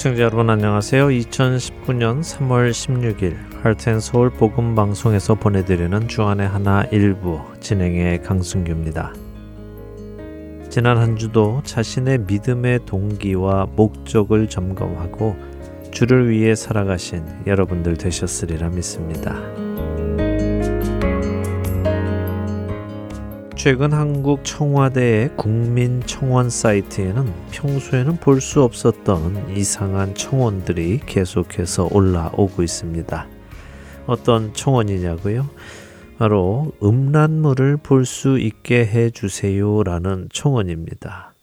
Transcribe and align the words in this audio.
애청자 0.00 0.22
여러분 0.22 0.48
안녕하세요. 0.48 1.08
2019년 1.08 2.22
3월 2.22 2.70
16일 2.70 3.36
할텐 3.62 4.00
서울 4.00 4.30
복음 4.30 4.74
방송에서 4.74 5.34
보내드리는 5.34 6.08
주안의 6.08 6.48
하나 6.48 6.84
일부 6.84 7.42
진행의 7.60 8.22
강승규입니다. 8.22 9.12
지난 10.70 10.96
한 10.96 11.16
주도 11.16 11.60
자신의 11.64 12.20
믿음의 12.20 12.86
동기와 12.86 13.66
목적을 13.76 14.48
점검하고 14.48 15.36
주를 15.90 16.30
위해 16.30 16.54
살아가신 16.54 17.22
여러분들 17.46 17.98
되셨으리라 17.98 18.70
믿습니다. 18.70 19.38
최근 23.62 23.92
한국 23.92 24.42
청와대의 24.42 25.36
국민 25.36 26.00
청원 26.06 26.48
사이트에는 26.48 27.30
평소에는 27.50 28.16
볼 28.16 28.40
수 28.40 28.62
없었던 28.62 29.54
이상한 29.54 30.14
청원들이 30.14 31.00
계속해서 31.04 31.90
올라오고 31.92 32.62
있습니다. 32.62 33.28
어떤 34.06 34.54
청원이냐고요? 34.54 35.46
바로 36.16 36.72
음란물을 36.82 37.76
볼 37.82 38.06
수 38.06 38.38
있게 38.38 38.86
해주세요라는 38.86 40.30
청원입니다. 40.32 41.34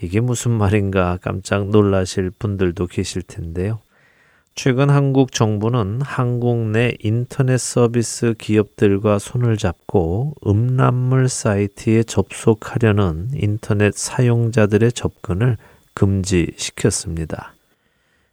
이게 0.00 0.20
무슨 0.20 0.52
말인가 0.52 1.18
깜짝 1.20 1.68
놀라실 1.68 2.30
분들도 2.30 2.86
계실 2.86 3.20
텐데요. 3.20 3.80
최근 4.54 4.90
한국 4.90 5.32
정부는 5.32 6.02
한국 6.02 6.58
내 6.70 6.94
인터넷 7.00 7.58
서비스 7.58 8.34
기업들과 8.38 9.18
손을 9.18 9.56
잡고 9.56 10.34
음란물 10.46 11.28
사이트에 11.28 12.02
접속하려는 12.02 13.30
인터넷 13.34 13.94
사용자들의 13.94 14.92
접근을 14.92 15.56
금지시켰습니다. 15.94 17.54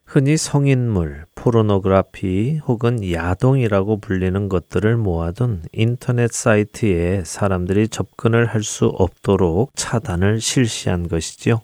흔히 0.06 0.38
성인물, 0.38 1.26
포르노그라피 1.36 2.60
혹은 2.66 3.10
야동이라고 3.10 4.00
불리는 4.00 4.50
것들을 4.50 4.98
모아둔 4.98 5.64
인터넷 5.72 6.32
사이트에 6.32 7.24
사람들이 7.26 7.90
접근을 7.90 8.48
할 8.48 8.64
수 8.64 8.88
없도록 8.88 9.72
차단을 9.76 10.42
실시한 10.42 11.08
것이지요. 11.08 11.62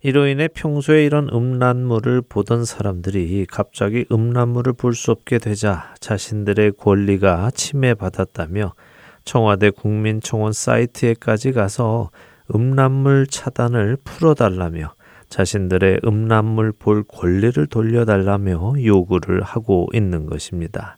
이로 0.00 0.28
인해 0.28 0.46
평소에 0.46 1.04
이런 1.04 1.28
음란물을 1.32 2.22
보던 2.22 2.64
사람들이 2.64 3.46
갑자기 3.50 4.06
음란물을 4.12 4.74
볼 4.74 4.94
수 4.94 5.10
없게 5.10 5.38
되자 5.38 5.92
자신들의 5.98 6.74
권리가 6.78 7.50
침해받았다며 7.50 8.74
청와대 9.24 9.70
국민청원 9.70 10.52
사이트에까지 10.52 11.50
가서 11.50 12.10
음란물 12.54 13.26
차단을 13.26 13.96
풀어달라며 14.04 14.94
자신들의 15.30 16.02
음란물 16.04 16.72
볼 16.78 17.02
권리를 17.02 17.66
돌려달라며 17.66 18.74
요구를 18.82 19.42
하고 19.42 19.88
있는 19.92 20.26
것입니다. 20.26 20.96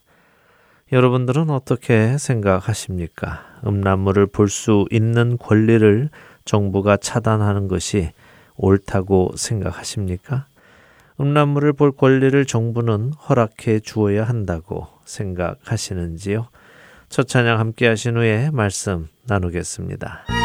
여러분들은 0.93 1.49
어떻게 1.49 2.19
생각하십니까? 2.19 3.45
음란물을 3.67 4.27
볼 4.27 4.49
수 4.49 4.85
있는 4.91 5.39
권리를 5.39 6.11
정부가 6.45 6.99
차단하는 6.99 7.67
것이 7.67 8.11
옳다고 8.61 9.33
생각하십니까? 9.37 10.47
음란물을 11.19 11.73
볼 11.75 11.93
권리를 11.93 12.45
정부는 12.47 13.13
허락해 13.13 13.81
주어야 13.81 14.25
한다고 14.25 14.87
생각하시는지요? 15.05 16.49
첫 17.09 17.27
찬양 17.27 17.59
함께 17.59 17.89
하신 17.89 18.17
후에 18.17 18.51
말씀 18.53 19.09
나누겠습니다. 19.27 20.40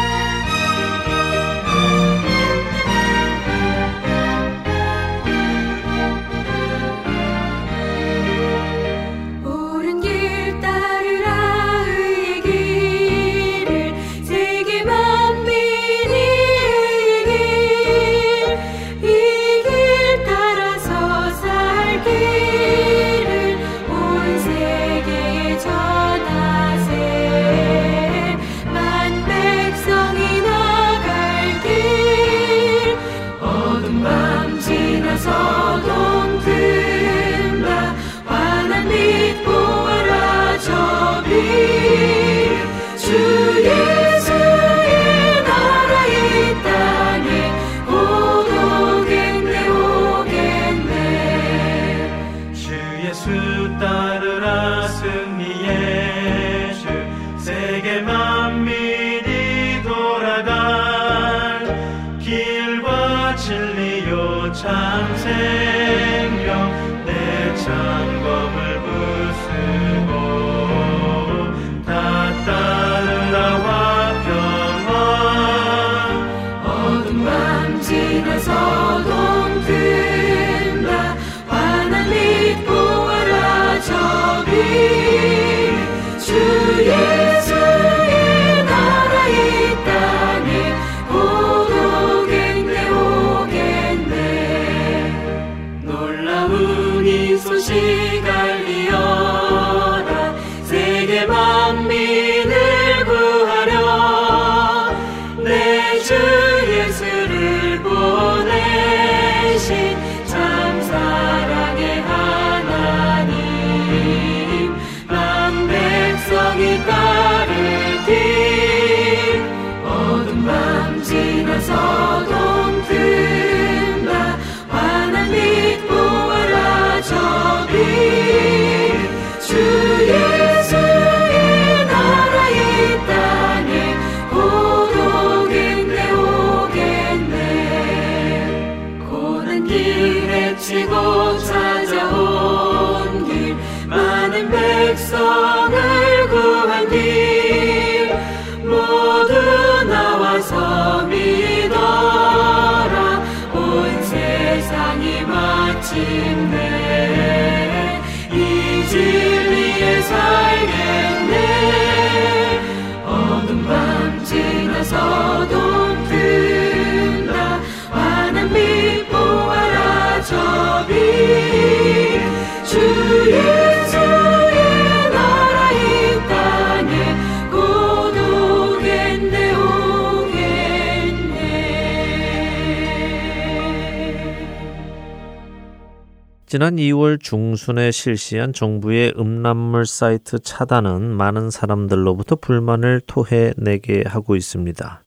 지난 186.56 186.76
2월 186.76 187.20
중순에 187.20 187.90
실시한 187.90 188.54
정부의 188.54 189.12
음란물 189.18 189.84
사이트 189.84 190.38
차단은 190.38 191.02
많은 191.02 191.50
사람들로부터 191.50 192.36
불만을 192.36 193.02
토해내게 193.06 194.04
하고 194.06 194.36
있습니다. 194.36 195.02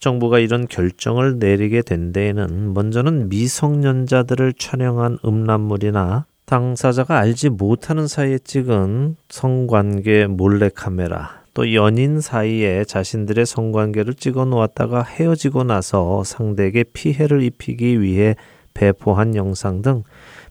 정부가 0.00 0.40
이런 0.40 0.66
결정을 0.66 1.38
내리게 1.38 1.82
된 1.82 2.10
데에는 2.10 2.74
먼저는 2.74 3.28
미성년자들을 3.28 4.54
촬영한 4.54 5.18
음란물이나 5.24 6.26
당사자가 6.46 7.16
알지 7.16 7.50
못하는 7.50 8.08
사이에 8.08 8.40
찍은 8.40 9.14
성관계 9.28 10.26
몰래카메라, 10.26 11.42
또 11.54 11.74
연인 11.74 12.20
사이에 12.20 12.82
자신들의 12.84 13.46
성관계를 13.46 14.14
찍어 14.14 14.46
놓았다가 14.46 15.04
헤어지고 15.04 15.62
나서 15.62 16.24
상대에게 16.24 16.82
피해를 16.92 17.44
입히기 17.44 18.02
위해 18.02 18.34
배포한 18.74 19.36
영상 19.36 19.82
등 19.82 20.02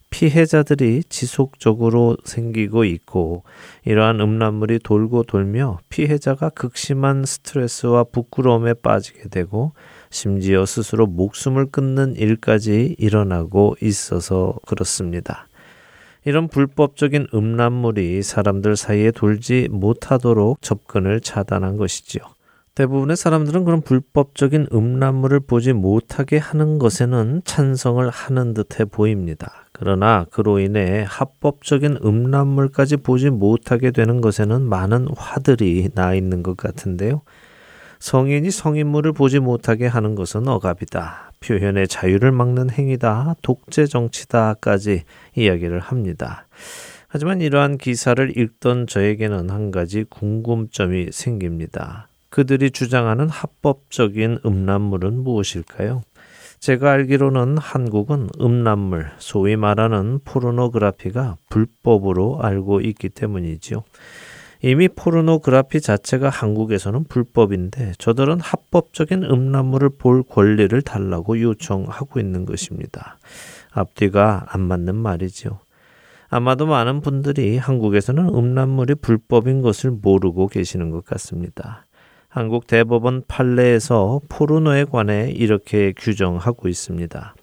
피해자들이 0.10 1.04
지속적으로 1.10 2.18
생기고 2.24 2.86
있고 2.86 3.44
이러한 3.86 4.20
음란물이 4.20 4.80
돌고 4.80 5.24
돌며 5.24 5.80
피해자가 5.90 6.50
극심한 6.50 7.26
스트레스와 7.26 8.06
부끄러움에 8.06 8.74
빠지게 8.76 9.30
되고 9.30 9.74
심지어 10.10 10.66
스스로 10.66 11.06
목숨을 11.08 11.68
끊는 11.68 12.16
일까지 12.16 12.96
일어나고 12.98 13.76
있어서 13.82 14.56
그렇습니다. 14.66 15.48
이런 16.26 16.48
불법적인 16.48 17.28
음란물이 17.34 18.22
사람들 18.22 18.76
사이에 18.76 19.12
돌지 19.12 19.68
못하도록 19.72 20.62
접근을 20.62 21.22
차단한 21.22 21.78
것이지요. 21.78 22.22
대부분의 22.76 23.16
사람들은 23.16 23.64
그런 23.64 23.82
불법적인 23.82 24.68
음란물을 24.72 25.40
보지 25.40 25.74
못하게 25.74 26.38
하는 26.38 26.78
것에는 26.78 27.42
찬성을 27.44 28.08
하는 28.10 28.54
듯해 28.54 28.86
보입니다. 28.86 29.67
그러나 29.80 30.26
그로 30.32 30.60
인해 30.60 31.06
합법적인 31.08 32.00
음란물까지 32.04 32.98
보지 32.98 33.30
못하게 33.30 33.92
되는 33.92 34.22
것에는 34.22 34.62
많은 34.64 35.08
화들이 35.16 35.90
나 35.94 36.16
있는 36.16 36.42
것 36.42 36.58
같은데요. 36.58 37.22
성인이 38.00 38.50
성인물을 38.52 39.14
보지 39.14 39.40
못하게 39.40 39.88
하는 39.88 40.16
것은 40.16 40.48
억압이다. 40.48 41.32
표현의 41.40 41.88
자유를 41.88 42.32
막는 42.32 42.70
행위다. 42.72 43.36
독재 43.42 43.86
정치다까지 43.86 45.04
이야기를 45.36 45.80
합니다. 45.80 46.48
하지만 47.08 47.42
이러한 47.42 47.78
기사를 47.78 48.38
읽던 48.38 48.88
저에게는 48.88 49.50
한 49.50 49.72
가지 49.72 50.04
궁금점이 50.04 51.12
생깁니다. 51.12 52.10
그들이 52.30 52.72
주장하는 52.72 53.30
합법적인 53.30 54.40
음란물은 54.46 55.24
무엇일까요? 55.24 56.04
제가 56.60 56.92
알기로는 56.92 57.58
한국은 57.58 58.30
음란물, 58.42 59.12
소위 59.20 59.56
말하는 59.56 60.20
포르노그라피가 60.26 61.38
불법으로 61.50 62.42
알고 62.42 62.82
있기 62.82 63.10
때문이지요. 63.10 63.84
이미 64.64 64.88
포르노그라피 64.88 65.82
자체가 65.82 66.30
한국에서는 66.30 67.04
불법인데 67.06 67.94
저들은 68.00 68.40
합법적인 68.40 69.24
음란물을 69.24 69.92
볼 70.00 70.24
권리를 70.24 70.82
달라고 70.82 71.40
요청하고 71.40 72.20
있는 72.20 72.46
것입니다. 72.46 73.20
앞뒤가 73.72 74.48
안 74.50 74.62
맞는 74.62 74.96
말이죠. 74.96 75.60
아마도 76.30 76.66
많은 76.66 77.02
분들이 77.02 77.58
한국에서는 77.58 78.30
음란물이 78.30 78.96
불법인 78.96 79.62
것을 79.62 79.92
모르고 79.92 80.48
계시는 80.48 80.90
것 80.90 81.06
같습니다. 81.06 81.86
한국 82.30 82.68
대법원 82.68 83.24
판례에서 83.28 84.22
포르노에 84.28 84.86
관해 84.86 85.32
이렇게 85.32 85.94
규정하고 85.96 86.68
있습니다. 86.68 87.36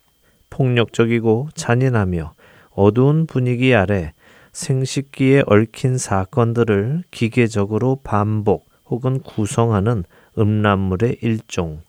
폭력적이고 0.51 1.49
잔인하며 1.55 2.35
어두운 2.71 3.27
분위기 3.27 3.75
아래 3.75 4.13
생식기에 4.53 5.43
얽힌 5.47 5.99
사건들을 5.99 7.05
기계적으로 7.11 8.01
반복 8.05 8.69
혹은 8.87 9.21
구성하는 9.21 10.05
음란물의 10.39 11.19
일종. 11.23 11.81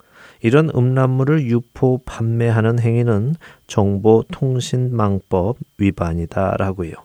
이런 0.41 0.69
음란물을 0.75 1.45
유포 1.45 1.99
판매하는 2.05 2.79
행위는 2.79 3.35
정보통신망법 3.67 5.57
위반이다라고요. 5.77 7.04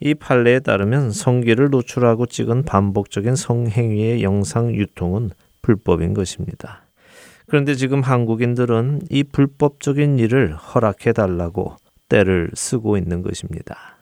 이 0.00 0.14
판례에 0.14 0.60
따르면 0.60 1.10
성기를 1.10 1.70
노출하고 1.70 2.26
찍은 2.26 2.64
반복적인 2.64 3.34
성행위의 3.34 4.22
영상 4.22 4.74
유통은 4.74 5.30
불법인 5.62 6.14
것입니다. 6.14 6.82
그런데 7.46 7.74
지금 7.74 8.02
한국인들은 8.02 9.02
이 9.10 9.24
불법적인 9.24 10.18
일을 10.18 10.54
허락해 10.54 11.12
달라고 11.12 11.76
때를 12.08 12.50
쓰고 12.54 12.96
있는 12.96 13.22
것입니다. 13.22 13.95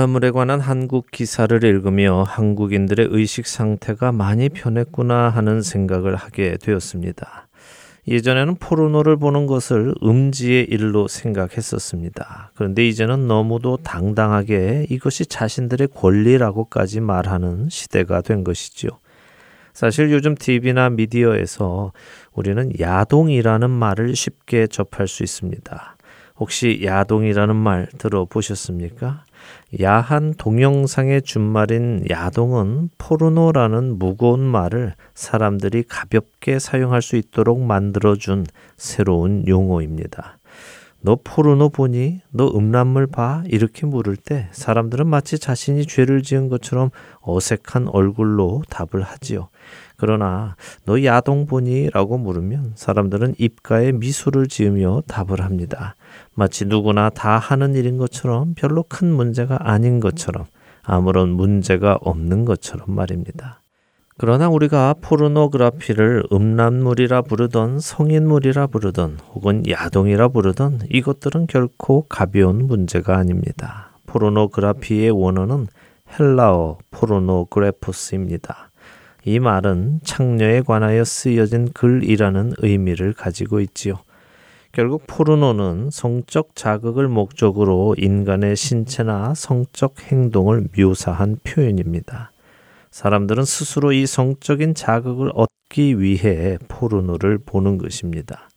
음란물에 0.00 0.30
관한 0.30 0.60
한국 0.60 1.10
기사를 1.10 1.62
읽으며 1.62 2.22
한국인들의 2.22 3.08
의식 3.10 3.46
상태가 3.46 4.12
많이 4.12 4.48
변했구나 4.48 5.28
하는 5.28 5.60
생각을 5.60 6.16
하게 6.16 6.56
되었습니다. 6.56 7.48
예전에는 8.08 8.54
포르노를 8.54 9.18
보는 9.18 9.46
것을 9.46 9.94
음지의 10.02 10.64
일로 10.70 11.06
생각했었습니다. 11.06 12.52
그런데 12.54 12.88
이제는 12.88 13.28
너무도 13.28 13.76
당당하게 13.78 14.86
이것이 14.88 15.26
자신들의 15.26 15.88
권리라고까지 15.94 17.00
말하는 17.00 17.68
시대가 17.68 18.22
된 18.22 18.42
것이지요. 18.42 18.90
사실 19.74 20.10
요즘 20.12 20.34
TV나 20.34 20.88
미디어에서 20.88 21.92
우리는 22.32 22.72
야동이라는 22.80 23.68
말을 23.68 24.16
쉽게 24.16 24.66
접할 24.66 25.08
수 25.08 25.22
있습니다. 25.22 25.96
혹시 26.38 26.80
야동이라는 26.82 27.54
말 27.54 27.86
들어보셨습니까? 27.98 29.24
야한 29.80 30.34
동영상의 30.36 31.22
준말인 31.22 32.04
야동은 32.10 32.90
포르노라는 32.98 33.98
무거운 33.98 34.40
말을 34.40 34.94
사람들이 35.14 35.84
가볍게 35.84 36.58
사용할 36.58 37.02
수 37.02 37.16
있도록 37.16 37.60
만들어준 37.62 38.46
새로운 38.76 39.46
용어입니다. 39.46 40.38
너 41.02 41.18
포르노 41.22 41.70
보니? 41.70 42.20
너 42.30 42.48
음란물 42.54 43.06
봐? 43.06 43.42
이렇게 43.46 43.86
물을 43.86 44.16
때 44.16 44.48
사람들은 44.52 45.06
마치 45.06 45.38
자신이 45.38 45.86
죄를 45.86 46.22
지은 46.22 46.48
것처럼 46.48 46.90
어색한 47.22 47.88
얼굴로 47.88 48.62
답을 48.68 49.02
하지요. 49.02 49.48
그러나 49.96 50.56
너 50.84 51.02
야동 51.02 51.46
보니? 51.46 51.90
라고 51.90 52.18
물으면 52.18 52.72
사람들은 52.74 53.36
입가에 53.38 53.92
미소를 53.92 54.48
지으며 54.48 55.02
답을 55.06 55.40
합니다. 55.40 55.94
마치 56.34 56.64
누구나 56.64 57.10
다 57.10 57.38
하는 57.38 57.74
일인 57.74 57.98
것처럼 57.98 58.54
별로 58.54 58.82
큰 58.82 59.12
문제가 59.12 59.58
아닌 59.60 60.00
것처럼 60.00 60.46
아무런 60.82 61.30
문제가 61.30 61.98
없는 62.00 62.44
것처럼 62.44 62.94
말입니다. 62.94 63.60
그러나 64.16 64.50
우리가 64.50 64.96
포르노그라피를 65.00 66.24
음란물이라 66.30 67.22
부르던 67.22 67.80
성인물이라 67.80 68.66
부르던 68.66 69.18
혹은 69.32 69.62
야동이라 69.66 70.28
부르던 70.28 70.82
이것들은 70.90 71.46
결코 71.46 72.06
가벼운 72.06 72.66
문제가 72.66 73.16
아닙니다. 73.16 73.92
포르노그라피의 74.06 75.10
원어는 75.10 75.68
헬라어 76.18 76.78
포르노그래포스입니다. 76.90 78.70
이 79.24 79.38
말은 79.38 80.00
창녀에 80.02 80.62
관하여 80.62 81.04
쓰여진 81.04 81.72
글이라는 81.72 82.54
의미를 82.58 83.12
가지고 83.14 83.60
있지요. 83.60 84.00
결국 84.72 85.02
포르노는 85.08 85.90
성적 85.90 86.54
자극을 86.54 87.08
목적으로 87.08 87.96
인간의 87.98 88.54
신체나 88.54 89.34
성적 89.34 90.00
행동을 90.00 90.68
묘사한 90.76 91.38
표현입니다. 91.42 92.30
사람들은 92.92 93.44
스스로 93.44 93.92
이 93.92 94.06
성적인 94.06 94.74
자극을 94.74 95.32
얻기 95.34 96.00
위해 96.00 96.56
포르노를 96.68 97.38
보는 97.44 97.78
것입니다. 97.78 98.48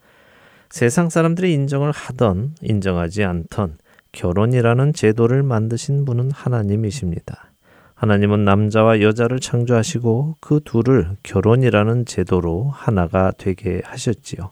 세상 0.70 1.10
사람들이 1.10 1.51
인정을 1.53 1.91
하던 1.91 2.55
인정하지 2.62 3.24
않던 3.24 3.77
결혼이라는 4.12 4.93
제도를 4.93 5.41
만드신 5.41 6.05
분은 6.05 6.29
하나님이십니다. 6.32 7.51
하나님은 7.96 8.46
남자와 8.46 9.01
여자를 9.01 9.39
창조하시고 9.39 10.36
그 10.39 10.60
둘을 10.63 11.15
결혼이라는 11.24 12.05
제도로 12.05 12.70
하나가 12.72 13.32
되게 13.36 13.82
하셨지요. 13.84 14.51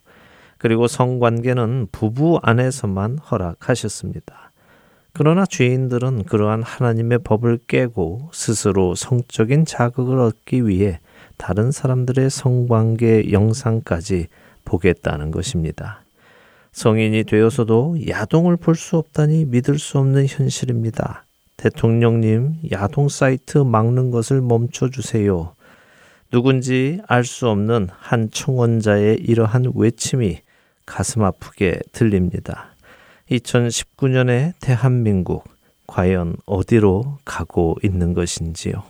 그리고 0.61 0.85
성관계는 0.85 1.87
부부 1.91 2.39
안에서만 2.43 3.17
허락하셨습니다. 3.17 4.51
그러나 5.11 5.43
죄인들은 5.43 6.25
그러한 6.25 6.61
하나님의 6.61 7.21
법을 7.23 7.61
깨고 7.67 8.29
스스로 8.31 8.93
성적인 8.93 9.65
자극을 9.65 10.19
얻기 10.19 10.67
위해 10.67 10.99
다른 11.37 11.71
사람들의 11.71 12.29
성관계 12.29 13.31
영상까지 13.31 14.27
보겠다는 14.63 15.31
것입니다. 15.31 16.03
성인이 16.73 17.23
되어서도 17.23 18.07
야동을 18.07 18.57
볼 18.57 18.75
수 18.75 18.97
없다니 18.97 19.45
믿을 19.45 19.79
수 19.79 19.97
없는 19.97 20.27
현실입니다. 20.27 21.25
대통령님, 21.57 22.57
야동 22.71 23.09
사이트 23.09 23.57
막는 23.57 24.11
것을 24.11 24.41
멈춰 24.41 24.89
주세요. 24.89 25.55
누군지 26.29 27.01
알 27.07 27.25
수 27.25 27.49
없는 27.49 27.87
한 27.97 28.29
청원자의 28.29 29.21
이러한 29.21 29.71
외침이 29.73 30.37
가슴 30.91 31.23
아프게 31.23 31.79
들립니다. 31.93 32.75
2019년의 33.31 34.53
대한민국, 34.59 35.45
과연 35.87 36.35
어디로 36.45 37.19
가고 37.23 37.77
있는 37.81 38.13
것인지요. 38.13 38.83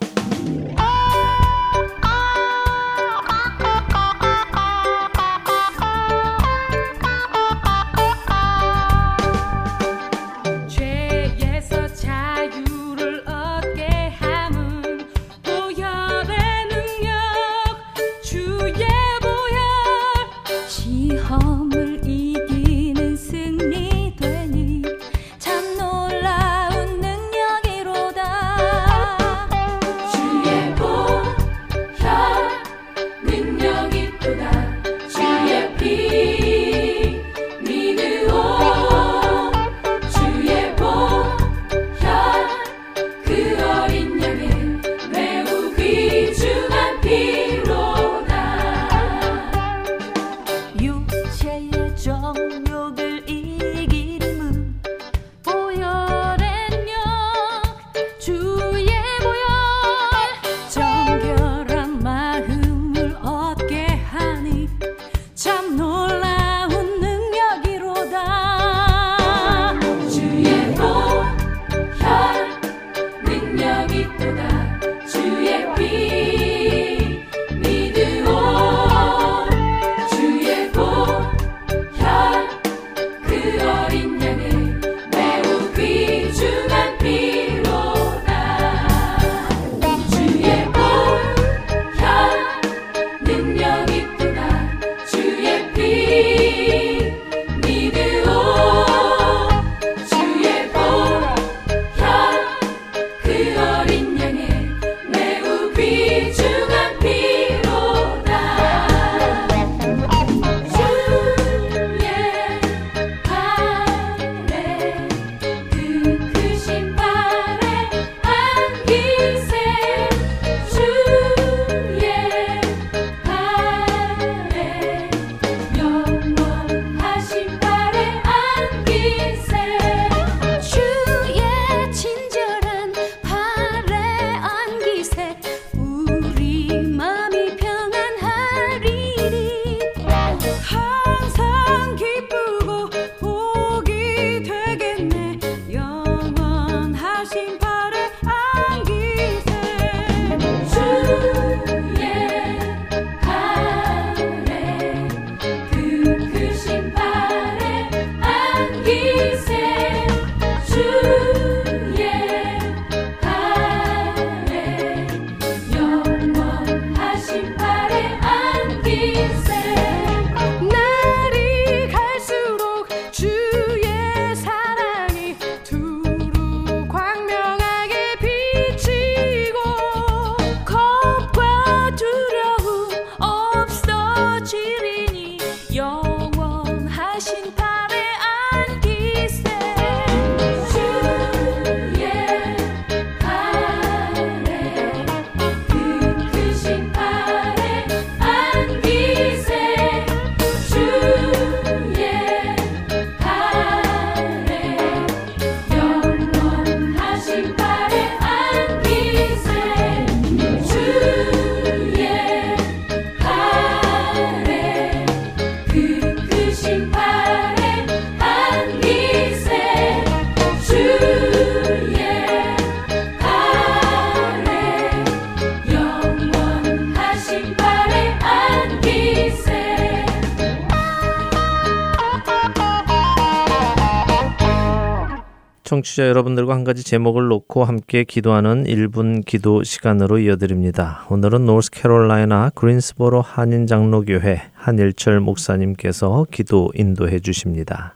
청취자 235.92 236.08
여러분들과 236.08 236.54
한 236.54 236.64
가지 236.64 236.84
제목을 236.84 237.28
놓고 237.28 237.64
함께 237.64 238.04
기도하는 238.04 238.64
1분 238.64 239.24
기도 239.24 239.62
시간으로 239.62 240.18
이어드립니다. 240.18 241.06
오늘은 241.10 241.44
노스캐롤라이나 241.44 242.50
그린스보로 242.54 243.20
한인 243.20 243.66
장로교회 243.66 244.42
한일철 244.54 245.20
목사님께서 245.20 246.26
기도 246.30 246.70
인도해 246.74 247.20
주십니다. 247.20 247.92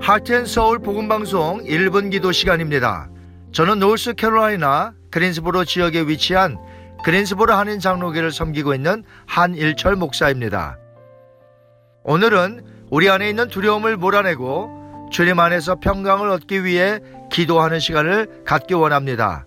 하트앤서울 0.00 0.80
복음 0.80 1.08
방송 1.08 1.62
1분 1.64 2.10
기도 2.10 2.32
시간입니다. 2.32 3.08
저는 3.52 3.78
노스캐롤라이나 3.78 4.92
그린스보로 5.10 5.64
지역에 5.64 6.02
위치한 6.02 6.58
그린스보로 7.06 7.54
한인 7.54 7.78
장로교를 7.78 8.32
섬기고 8.32 8.74
있는 8.74 9.04
한일철 9.28 9.94
목사입니다. 9.94 10.76
오늘은 12.02 12.64
우리 12.90 13.08
안에 13.08 13.28
있는 13.28 13.46
두려움을 13.46 13.96
몰아내고 13.96 15.08
주님 15.12 15.38
안에서 15.38 15.76
평강을 15.76 16.28
얻기 16.30 16.64
위해 16.64 16.98
기도하는 17.30 17.78
시간을 17.78 18.42
갖기 18.44 18.74
원합니다. 18.74 19.46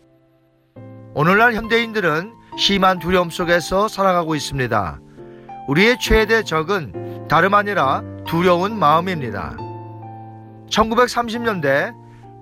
오늘날 1.13 1.53
현대인들은 1.53 2.31
심한 2.57 2.97
두려움 2.97 3.29
속에서 3.29 3.89
살아가고 3.89 4.35
있습니다. 4.35 5.01
우리의 5.67 5.97
최대 5.99 6.43
적은 6.43 7.27
다름 7.27 7.55
아니라 7.55 8.03
두려운 8.25 8.79
마음입니다. 8.79 9.57
1930년대 10.69 11.93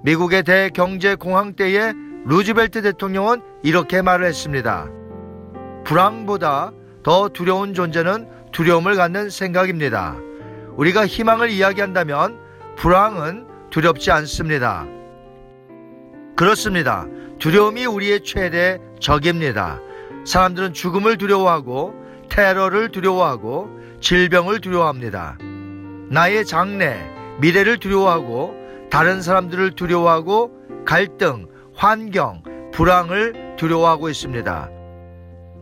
미국의 0.04 0.44
대경제공황 0.44 1.56
때에 1.56 1.94
루즈벨트 2.26 2.84
대통령은 2.84 3.42
이렇게 3.64 4.04
말을 4.04 4.24
했습니다. 4.28 4.92
불황보다 5.88 6.74
더 7.02 7.30
두려운 7.30 7.74
존재는 7.74 8.28
두려움을 8.52 8.96
갖는 8.96 9.30
생각입니다. 9.30 10.18
우리가 10.76 11.08
희망을 11.08 11.50
이야기한다면 11.50 12.38
불황은 12.76 13.48
두렵지 13.70 14.12
않습니다. 14.12 14.86
그렇습니다. 16.36 17.08
두려움이 17.40 17.86
우리의 17.86 18.24
최대 18.24 18.80
적입니다. 19.00 19.80
사람들은 20.26 20.74
죽음을 20.74 21.18
두려워하고 21.18 21.96
테러를 22.30 22.90
두려워하고 22.90 23.70
질병을 24.02 24.60
두려워합니다. 24.60 25.38
나의 26.10 26.46
장래, 26.46 27.00
미래를 27.40 27.78
두려워하고 27.78 28.56
다른 28.92 29.22
사람들을 29.22 29.72
두려워하고 29.72 30.52
갈등, 30.86 31.48
환경, 31.74 32.44
불황을 32.74 33.56
두려워하고 33.58 34.10
있습니다. 34.10 34.77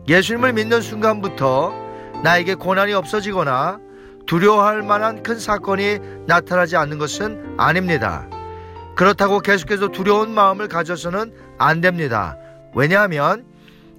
예수님을 0.08 0.52
믿는 0.52 0.80
순간부터 0.80 1.74
나에게 2.22 2.54
고난이 2.54 2.92
없어지거나 2.92 3.80
두려워할 4.26 4.82
만한 4.82 5.22
큰 5.22 5.38
사건이 5.38 5.98
나타나지 6.26 6.76
않는 6.76 6.98
것은 6.98 7.56
아닙니다. 7.58 8.28
그렇다고 8.96 9.40
계속해서 9.40 9.88
두려운 9.88 10.32
마음을 10.32 10.68
가져서는 10.68 11.34
안 11.58 11.80
됩니다. 11.80 12.36
왜냐하면 12.74 13.44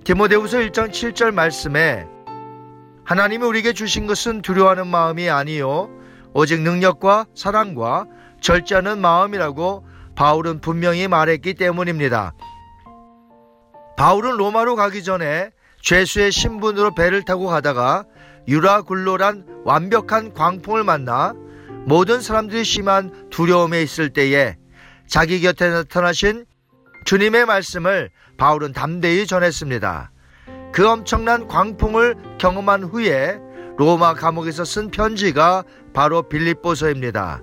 디모데후서 0.03 0.59
1장 0.59 0.89
7절 0.89 1.31
말씀에 1.33 2.07
하나님이 3.03 3.45
우리에게 3.45 3.73
주신 3.73 4.07
것은 4.07 4.41
두려워하는 4.41 4.87
마음이 4.87 5.29
아니요 5.29 5.89
오직 6.33 6.61
능력과 6.61 7.25
사랑과 7.35 8.05
절제하는 8.41 8.99
마음이라고 8.99 9.85
바울은 10.15 10.61
분명히 10.61 11.07
말했기 11.07 11.53
때문입니다. 11.53 12.33
바울은 13.97 14.37
로마로 14.37 14.75
가기 14.75 15.03
전에 15.03 15.51
죄수의 15.87 16.33
신분으로 16.33 16.93
배를 16.95 17.23
타고 17.23 17.47
가다가 17.47 18.03
유라굴로란 18.49 19.45
완벽한 19.63 20.33
광풍을 20.33 20.83
만나 20.83 21.33
모든 21.85 22.19
사람들이 22.19 22.65
심한 22.65 23.29
두려움에 23.29 23.81
있을 23.83 24.09
때에 24.09 24.57
자기 25.07 25.39
곁에 25.39 25.69
나타나신 25.69 26.45
주님의 27.05 27.45
말씀을 27.45 28.09
바울은 28.37 28.73
담대히 28.73 29.25
전했습니다. 29.25 30.11
그 30.73 30.85
엄청난 30.85 31.47
광풍을 31.47 32.37
경험한 32.37 32.83
후에 32.83 33.39
로마 33.77 34.13
감옥에서 34.13 34.65
쓴 34.65 34.91
편지가 34.91 35.63
바로 35.93 36.23
빌립보서입니다. 36.23 37.41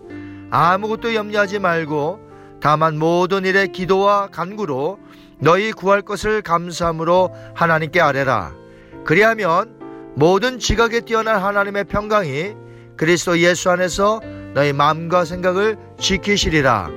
아무것도 0.51 1.15
염려하지 1.15 1.61
말고 1.61 2.21
다만 2.61 2.99
모든 2.99 3.47
일에 3.47 3.69
기도와 3.69 4.27
간구로 4.27 4.99
너희 5.39 5.73
구할 5.73 6.03
것을 6.03 6.43
감사함으로 6.43 7.31
하나님께 7.55 8.01
아뢰라. 8.01 8.53
그리하면 9.05 9.75
모든 10.15 10.59
지각에 10.59 11.01
뛰어난 11.01 11.41
하나님의 11.41 11.85
평강이 11.85 12.55
그리스도 12.97 13.39
예수 13.39 13.71
안에서 13.71 14.21
너희 14.55 14.73
마음과 14.73 15.25
생각을 15.25 15.77
지키시리라. 15.99 16.89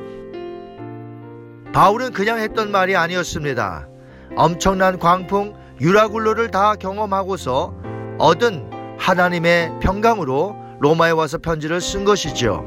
바울은 1.73 2.11
그냥 2.13 2.39
했던 2.39 2.71
말이 2.71 2.95
아니었습니다. 2.95 3.87
엄청난 4.35 4.99
광풍 4.99 5.55
유라굴로를 5.81 6.51
다 6.51 6.75
경험하고서 6.75 7.73
얻은 8.19 8.97
하나님의 8.97 9.79
평강으로 9.81 10.55
로마에 10.79 11.11
와서 11.11 11.37
편지를 11.37 11.81
쓴 11.81 12.05
것이죠. 12.05 12.65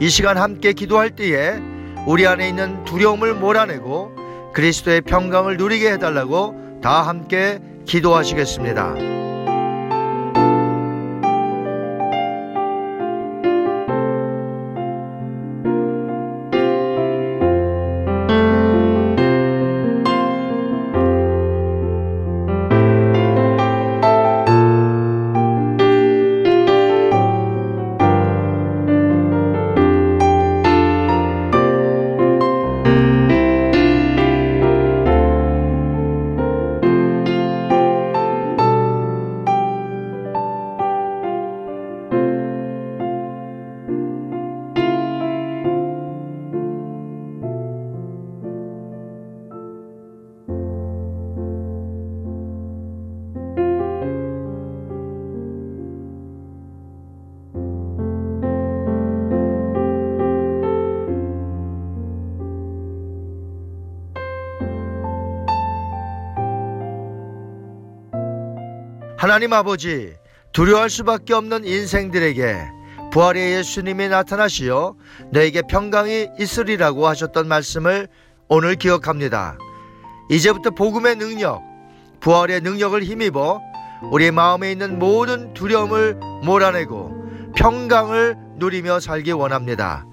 이 0.00 0.08
시간 0.08 0.38
함께 0.38 0.72
기도할 0.72 1.10
때에 1.10 1.58
우리 2.06 2.26
안에 2.26 2.48
있는 2.48 2.84
두려움을 2.84 3.34
몰아내고 3.34 4.12
그리스도의 4.52 5.02
평강을 5.02 5.56
누리게 5.56 5.92
해달라고 5.92 6.80
다 6.82 7.02
함께 7.02 7.60
기도하시겠습니다. 7.86 9.29
하나님 69.20 69.52
아버지, 69.52 70.14
두려워할 70.50 70.88
수밖에 70.88 71.34
없는 71.34 71.66
인생들에게 71.66 72.56
부활의 73.12 73.52
예수님이 73.52 74.08
나타나시어 74.08 74.94
너에게 75.30 75.60
평강이 75.60 76.28
있으리라고 76.38 77.06
하셨던 77.06 77.46
말씀을 77.46 78.08
오늘 78.48 78.76
기억합니다. 78.76 79.58
이제부터 80.30 80.70
복음의 80.70 81.16
능력, 81.16 81.60
부활의 82.20 82.62
능력을 82.62 83.02
힘입어 83.02 83.60
우리 84.10 84.30
마음에 84.30 84.72
있는 84.72 84.98
모든 84.98 85.52
두려움을 85.52 86.14
몰아내고 86.42 87.52
평강을 87.56 88.36
누리며 88.56 89.00
살기 89.00 89.32
원합니다. 89.32 90.06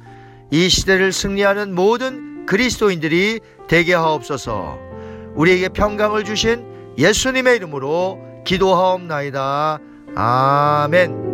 이 0.52 0.68
시대를 0.68 1.14
승리하는 1.14 1.74
모든 1.74 2.46
그리스도인들이 2.46 3.40
되게 3.70 3.94
하옵소서. 3.94 4.78
우리에게 5.36 5.70
평강을 5.70 6.26
주신 6.26 6.66
예수님의 6.98 7.56
이름으로 7.56 8.28
기도하옵나이다. 8.48 9.78
아멘. 10.16 11.28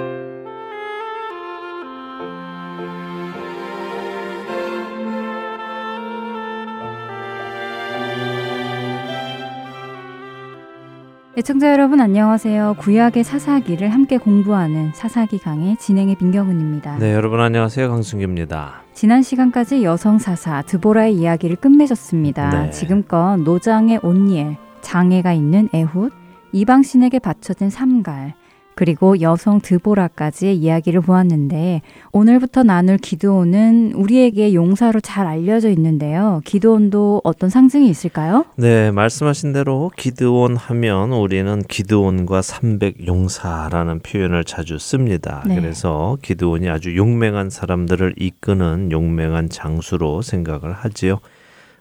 애청자 11.37 11.71
여러분 11.71 12.01
안녕하세요. 12.01 12.75
구약의 12.79 13.23
사사기를 13.23 13.87
함께 13.87 14.17
공부하는 14.17 14.91
사사기 14.93 15.39
강의 15.39 15.77
진행의 15.77 16.17
민경은입니다. 16.19 16.97
네, 16.97 17.13
여러분 17.13 17.39
안녕하세요. 17.39 17.87
강승규입니다. 17.89 18.81
지난 18.93 19.21
시간까지 19.21 19.81
여성 19.85 20.17
사사 20.17 20.61
드보라의 20.63 21.15
이야기를 21.15 21.55
끝맺었습니다. 21.55 22.63
네. 22.63 22.69
지금껏 22.71 23.37
노장의 23.37 24.01
온니엘, 24.03 24.57
장애가 24.81 25.31
있는 25.31 25.69
에훗, 25.71 26.09
이방신에게 26.51 27.19
바쳐진 27.19 27.69
삼갈, 27.69 28.33
그리고 28.81 29.21
여성 29.21 29.61
드보라까지의 29.61 30.57
이야기를 30.57 31.01
보았는데 31.01 31.83
오늘부터 32.13 32.63
나눌 32.63 32.97
기드온은 32.97 33.91
우리에게 33.93 34.55
용사로 34.55 35.01
잘 35.01 35.27
알려져 35.27 35.69
있는데요. 35.69 36.41
기드온도 36.45 37.21
어떤 37.23 37.51
상징이 37.51 37.87
있을까요? 37.87 38.45
네, 38.55 38.89
말씀하신 38.89 39.53
대로 39.53 39.91
기드온 39.95 40.55
하면 40.55 41.11
우리는 41.11 41.61
기드온과 41.61 42.41
300 42.41 43.05
용사라는 43.05 43.99
표현을 43.99 44.45
자주 44.45 44.79
씁니다. 44.79 45.43
네. 45.45 45.57
그래서 45.57 46.17
기드온이 46.23 46.67
아주 46.67 46.97
용맹한 46.97 47.51
사람들을 47.51 48.15
이끄는 48.17 48.91
용맹한 48.91 49.49
장수로 49.49 50.23
생각을 50.23 50.73
하지요. 50.73 51.19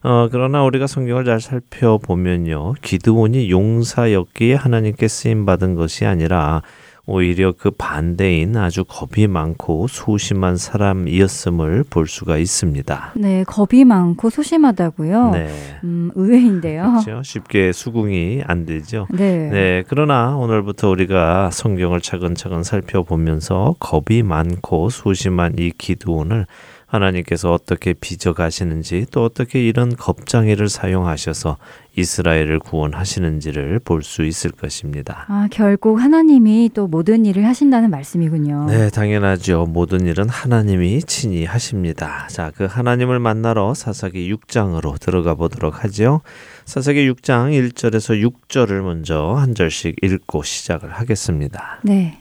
어, 0.02 0.28
그러나 0.30 0.64
우리가 0.64 0.86
성경을 0.86 1.24
잘 1.26 1.40
살펴보면요. 1.40 2.74
기드온이 2.80 3.50
용사였기에 3.50 4.54
하나님께 4.54 5.08
쓰임 5.08 5.44
받은 5.44 5.74
것이 5.74 6.06
아니라 6.06 6.62
오히려 7.10 7.52
그 7.56 7.70
반대인 7.70 8.56
아주 8.56 8.84
겁이 8.84 9.26
많고 9.26 9.88
소심한 9.88 10.56
사람이었음을 10.56 11.84
볼 11.90 12.06
수가 12.06 12.38
있습니다. 12.38 13.12
네, 13.16 13.44
겁이 13.44 13.84
많고 13.84 14.30
소심하다고요. 14.30 15.30
네. 15.32 15.48
음, 15.82 16.12
의외인데요. 16.14 17.00
그렇죠. 17.02 17.22
쉽게 17.24 17.72
수긍이 17.72 18.42
안 18.46 18.64
되죠. 18.64 19.08
네. 19.10 19.48
네, 19.50 19.84
그러나 19.88 20.36
오늘부터 20.36 20.88
우리가 20.88 21.50
성경을 21.50 22.00
차근차근 22.00 22.62
살펴보면서 22.62 23.74
겁이 23.80 24.22
많고 24.22 24.90
소심한 24.90 25.54
이 25.58 25.72
기드온을 25.76 26.46
하나님께서 26.90 27.52
어떻게 27.52 27.92
빚어가시는지 27.92 29.06
또 29.12 29.24
어떻게 29.24 29.64
이런 29.64 29.94
겁장이를 29.94 30.68
사용하셔서 30.68 31.56
이스라엘을 31.96 32.58
구원하시는지를 32.58 33.80
볼 33.84 34.00
수 34.02 34.24
있을 34.24 34.50
것입니다. 34.50 35.26
아, 35.28 35.46
결국 35.50 36.00
하나님이 36.00 36.70
또 36.74 36.86
모든 36.88 37.26
일을 37.26 37.46
하신다는 37.46 37.90
말씀이군요. 37.90 38.66
네, 38.66 38.90
당연하죠. 38.90 39.66
모든 39.66 40.06
일은 40.06 40.28
하나님이 40.28 41.02
친히 41.02 41.44
하십니다. 41.44 42.26
자, 42.28 42.50
그 42.56 42.64
하나님을 42.64 43.18
만나러 43.20 43.74
사사기 43.74 44.32
6장으로 44.34 44.98
들어가 44.98 45.34
보도록 45.34 45.84
하죠. 45.84 46.22
사사기 46.64 47.08
6장 47.12 47.52
1절에서 47.72 48.30
6절을 48.48 48.80
먼저 48.82 49.34
한 49.34 49.54
절씩 49.54 49.96
읽고 50.02 50.42
시작을 50.42 50.90
하겠습니다. 50.90 51.80
네. 51.82 52.18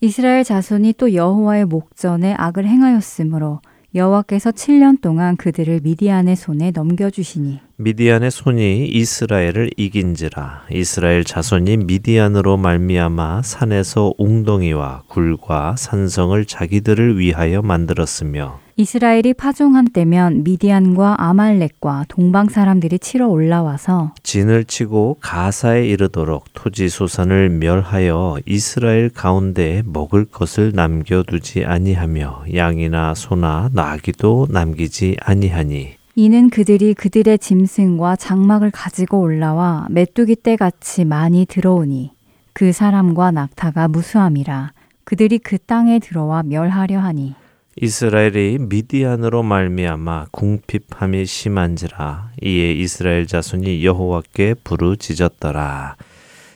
이스라엘 0.00 0.44
자손이 0.44 0.94
또 0.98 1.14
여호와의 1.14 1.64
목전에 1.64 2.34
악을 2.36 2.66
행하였으므로 2.66 3.60
여호와께서 3.94 4.52
7년 4.52 5.00
동안 5.00 5.36
그들을 5.36 5.80
미디안의 5.82 6.36
손에 6.36 6.70
넘겨주시니 6.70 7.60
미디안의 7.82 8.30
손이 8.30 8.86
이스라엘을 8.86 9.70
이긴지라. 9.76 10.66
이스라엘 10.70 11.24
자손이 11.24 11.78
미디안으로 11.78 12.56
말미암아 12.56 13.42
산에서 13.42 14.14
웅덩이와 14.18 15.02
굴과 15.08 15.74
산성을 15.76 16.44
자기들을 16.44 17.18
위하여 17.18 17.60
만들었으며 17.60 18.60
이스라엘이 18.76 19.34
파종한 19.34 19.86
때면 19.92 20.44
미디안과 20.44 21.16
아말렉과 21.18 22.06
동방 22.08 22.48
사람들이 22.48 23.00
치러 23.00 23.28
올라와서 23.28 24.14
진을 24.22 24.64
치고 24.64 25.18
가사에 25.20 25.84
이르도록 25.86 26.44
토지 26.54 26.88
소산을 26.88 27.50
멸하여 27.50 28.38
이스라엘 28.46 29.10
가운데 29.10 29.82
먹을 29.84 30.24
것을 30.24 30.72
남겨두지 30.74 31.64
아니하며 31.64 32.44
양이나 32.54 33.14
소나 33.14 33.70
나귀도 33.72 34.46
남기지 34.50 35.16
아니하니 35.20 36.01
이는 36.14 36.50
그들이 36.50 36.92
그들의 36.92 37.38
짐승과 37.38 38.16
장막을 38.16 38.70
가지고 38.70 39.20
올라와 39.20 39.86
메뚜기 39.88 40.36
떼같이 40.42 41.06
많이 41.06 41.46
들어오니 41.46 42.10
그 42.52 42.72
사람과 42.72 43.30
낙타가 43.30 43.88
무수함이라 43.88 44.72
그들이 45.04 45.38
그 45.38 45.56
땅에 45.56 45.98
들어와 45.98 46.42
멸하려 46.42 47.00
하니 47.00 47.34
이스라엘이 47.80 48.58
미디안으로 48.60 49.42
말미암아 49.42 50.26
궁핍함이 50.32 51.24
심한지라 51.24 52.32
이에 52.42 52.72
이스라엘 52.72 53.26
자손이 53.26 53.82
여호와께 53.82 54.56
부르짖었더라. 54.62 55.96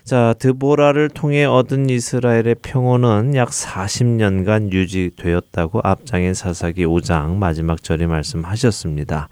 자, 0.07 0.37
드보라를 0.38 1.09
통해 1.09 1.45
얻은 1.45 1.90
이스라엘의 1.90 2.55
평온은 2.62 3.35
약 3.35 3.49
40년간 3.49 4.71
유지되었다고 4.71 5.81
앞장인 5.83 6.33
사사기 6.33 6.87
5장 6.87 7.38
마지막 7.38 7.83
절이 7.83 8.07
말씀하셨습니다. 8.07 9.29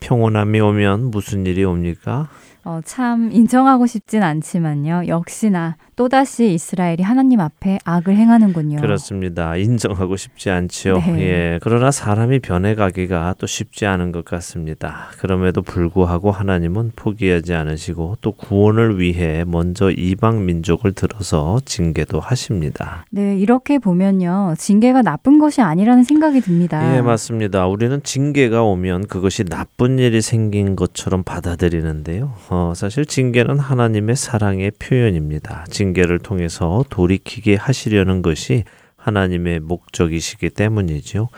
평온함이 0.00 0.60
오면 0.60 1.10
무슨 1.10 1.46
일이 1.46 1.64
옵니까? 1.64 2.28
어, 2.64 2.80
참 2.84 3.32
인정하고 3.32 3.86
싶진 3.86 4.22
않지만요. 4.22 5.04
역시나 5.06 5.78
또다시 6.00 6.54
이스라엘이 6.54 7.02
하나님 7.02 7.40
앞에 7.40 7.78
악을 7.84 8.16
행하는군요. 8.16 8.80
그렇습니다. 8.80 9.56
인정하고 9.56 10.16
싶지 10.16 10.48
않지요. 10.48 10.96
네. 10.96 11.20
예. 11.20 11.58
그러나 11.60 11.90
사람이 11.90 12.38
변해가기가 12.38 13.34
또 13.36 13.46
쉽지 13.46 13.84
않은 13.84 14.10
것 14.10 14.24
같습니다. 14.24 15.08
그럼에도 15.18 15.60
불구하고 15.60 16.30
하나님은 16.30 16.92
포기하지 16.96 17.52
않으시고 17.52 18.16
또 18.22 18.32
구원을 18.32 18.98
위해 18.98 19.44
먼저 19.46 19.90
이방 19.90 20.46
민족을 20.46 20.92
들어서 20.92 21.60
징계도 21.66 22.18
하십니다. 22.18 23.04
네, 23.10 23.36
이렇게 23.36 23.78
보면요. 23.78 24.54
징계가 24.56 25.02
나쁜 25.02 25.38
것이 25.38 25.60
아니라는 25.60 26.04
생각이 26.04 26.40
듭니다. 26.40 26.96
예, 26.96 27.02
맞습니다. 27.02 27.66
우리는 27.66 28.02
징계가 28.02 28.62
오면 28.62 29.08
그것이 29.08 29.44
나쁜 29.44 29.98
일이 29.98 30.22
생긴 30.22 30.76
것처럼 30.76 31.24
받아들이는데요. 31.24 32.32
어, 32.48 32.72
사실 32.74 33.04
징계는 33.04 33.58
하나님의 33.58 34.16
사랑의 34.16 34.70
표현입니다. 34.78 35.66
징 35.68 35.89
계를 35.92 36.18
통해서 36.18 36.84
돌이키게 36.88 37.56
하시려는 37.56 38.22
것이 38.22 38.64
하나님의 38.96 39.60
목적이시기 39.60 40.50
때문이죠. 40.50 41.28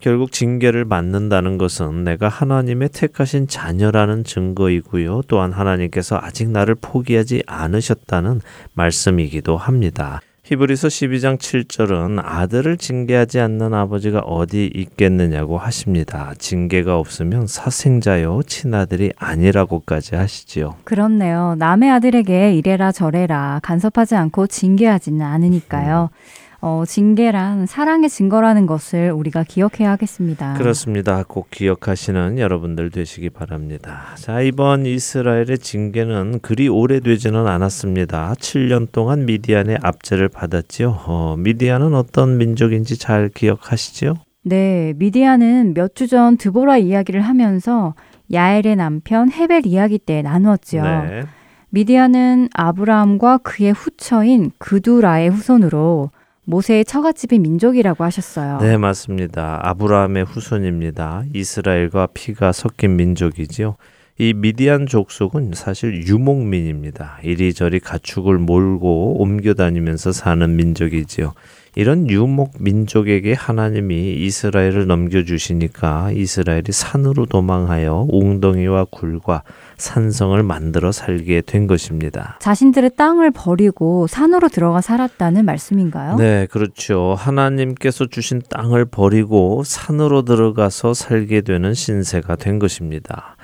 결국 0.00 0.32
징계를 0.32 0.86
받는다는 0.86 1.58
것은 1.58 2.04
내가 2.04 2.28
하나님의 2.28 2.88
택하신 2.88 3.48
자녀라는 3.48 4.24
증거이고요. 4.24 5.22
또한 5.28 5.52
하나님께서 5.52 6.18
아직 6.20 6.48
나를 6.48 6.74
포기하지 6.74 7.42
않으셨다는 7.46 8.40
말씀이기도 8.72 9.58
합니다. 9.58 10.22
히브리서 10.50 10.88
12장 10.88 11.38
7절은 11.38 12.20
아들을 12.24 12.76
징계하지 12.76 13.38
않는 13.38 13.72
아버지가 13.72 14.18
어디 14.18 14.68
있겠느냐고 14.74 15.58
하십니다. 15.58 16.34
징계가 16.38 16.98
없으면 16.98 17.46
사생자요 17.46 18.42
친아들이 18.44 19.12
아니라고까지 19.16 20.16
하시지요. 20.16 20.74
그렇네요. 20.82 21.54
남의 21.56 21.90
아들에게 21.92 22.54
이래라 22.54 22.90
저래라 22.90 23.60
간섭하지 23.62 24.16
않고 24.16 24.48
징계하지는 24.48 25.24
않으니까요. 25.24 26.10
음. 26.12 26.39
어, 26.62 26.84
징계란 26.86 27.64
사랑의 27.64 28.10
증거라는 28.10 28.66
것을 28.66 29.12
우리가 29.12 29.44
기억해야 29.44 29.92
하겠습니다. 29.92 30.54
그렇습니다. 30.54 31.24
꼭 31.26 31.50
기억하시는 31.50 32.38
여러분들 32.38 32.90
되시기 32.90 33.30
바랍니다. 33.30 34.02
자, 34.16 34.42
이번 34.42 34.84
이스라엘의 34.84 35.58
징계는 35.58 36.40
그리 36.42 36.68
오래되지는 36.68 37.46
않았습니다. 37.46 38.34
7년 38.38 38.92
동안 38.92 39.24
미디안의 39.24 39.78
압제를 39.82 40.28
받았지요. 40.28 40.98
어, 41.06 41.34
미디안은 41.38 41.94
어떤 41.94 42.36
민족인지 42.36 42.98
잘 42.98 43.30
기억하시지요? 43.30 44.14
네, 44.42 44.92
미디안은 44.96 45.72
몇 45.74 45.94
주 45.94 46.06
전 46.06 46.36
드보라 46.36 46.76
이야기를 46.78 47.22
하면서 47.22 47.94
야엘의 48.32 48.76
남편 48.76 49.30
헤벨 49.32 49.66
이야기 49.66 49.98
때 49.98 50.20
나누었지요. 50.22 50.82
네. 50.82 51.22
미디안은 51.70 52.48
아브라함과 52.52 53.38
그의 53.38 53.72
후처인 53.72 54.50
그두라의 54.58 55.30
후손으로 55.30 56.10
모세의 56.50 56.84
처갓집인 56.84 57.42
민족이라고 57.42 58.04
하셨어요. 58.04 58.58
네, 58.58 58.76
맞습니다. 58.76 59.60
아브라함의 59.62 60.24
후손입니다. 60.24 61.22
이스라엘과 61.32 62.08
피가 62.12 62.52
섞인 62.52 62.96
민족이지요. 62.96 63.76
이 64.20 64.34
미디안 64.34 64.84
족속은 64.84 65.52
사실 65.54 66.06
유목민입니다. 66.06 67.20
이리저리 67.22 67.80
가축을 67.80 68.36
몰고 68.36 69.18
옮겨 69.18 69.54
다니면서 69.54 70.12
사는 70.12 70.56
민족이지요. 70.56 71.32
이런 71.74 72.06
유목 72.10 72.52
민족에게 72.60 73.32
하나님이 73.32 74.16
이스라엘을 74.16 74.86
넘겨주시니까 74.86 76.10
이스라엘이 76.12 76.64
산으로 76.70 77.24
도망하여 77.24 78.08
웅덩이와 78.10 78.88
굴과 78.90 79.42
산성을 79.78 80.42
만들어 80.42 80.92
살게 80.92 81.40
된 81.40 81.66
것입니다. 81.66 82.36
자신들의 82.40 82.90
땅을 82.98 83.30
버리고 83.30 84.06
산으로 84.06 84.50
들어가 84.50 84.82
살았다는 84.82 85.46
말씀인가요? 85.46 86.16
네, 86.16 86.46
그렇죠. 86.50 87.14
하나님께서 87.16 88.04
주신 88.04 88.42
땅을 88.50 88.84
버리고 88.84 89.62
산으로 89.64 90.26
들어가서 90.26 90.92
살게 90.92 91.40
되는 91.40 91.72
신세가 91.72 92.36
된 92.36 92.58
것입니다. 92.58 93.36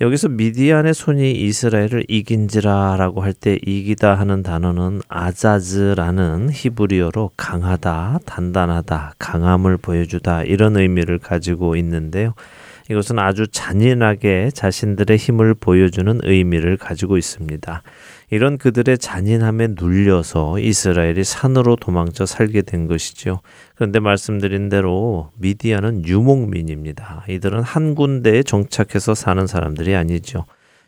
여기서 0.00 0.28
미디안의 0.28 0.94
손이 0.94 1.32
이스라엘을 1.32 2.04
이긴지라라고 2.06 3.20
할 3.22 3.32
때 3.32 3.58
이기다 3.64 4.14
하는 4.14 4.42
단어는 4.44 5.02
아자즈라는 5.08 6.50
히브리어로 6.52 7.32
강하다, 7.36 8.20
단단하다, 8.24 9.14
강함을 9.18 9.76
보여주다 9.76 10.44
이런 10.44 10.76
의미를 10.76 11.18
가지고 11.18 11.74
있는데요. 11.76 12.34
이것은 12.90 13.18
아주 13.18 13.48
잔인하게 13.48 14.50
자신들의 14.54 15.16
힘을 15.16 15.54
보여주는 15.54 16.20
의미를 16.22 16.76
가지고 16.76 17.18
있습니다. 17.18 17.82
이런 18.30 18.58
그들의 18.58 18.98
잔인함에 18.98 19.68
눌려서 19.78 20.58
이스라엘이 20.58 21.24
산으로 21.24 21.76
도망쳐 21.76 22.26
살게 22.26 22.62
된 22.62 22.86
것이죠. 22.86 23.40
그런데 23.74 24.00
말씀드린 24.00 24.68
대로 24.68 25.30
미디안은 25.36 26.04
유목민입니다. 26.04 27.24
이들은 27.28 27.62
한 27.62 27.94
군데에 27.94 28.42
정착해서 28.42 29.14
사는 29.14 29.46
사람들이 29.46 29.94
아니죠. 29.94 30.44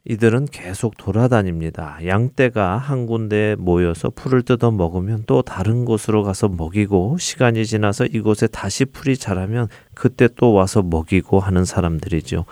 이들은 0.07 0.47
계속 0.47 0.97
돌아다닙니다. 0.97 1.99
양떼가 2.07 2.79
한 2.79 3.07
군데에 3.07 3.55
모여서 3.57 4.09
풀을 4.11 4.43
뜯어 4.43 4.71
먹으면 4.71 5.25
또 5.27 5.43
다른 5.43 5.85
곳으로 5.85 6.23
가서 6.23 6.49
먹이고 6.49 7.19
시간이 7.19 7.67
지나서 7.67 8.07
이곳에 8.07 8.47
다시 8.47 8.87
풀이 8.87 9.17
자라면 9.19 9.69
그때 9.95 10.29
또 10.37 10.53
와서 10.55 10.83
먹이고 10.83 11.41
하는 11.41 11.67
사람들이죠. 11.67 12.47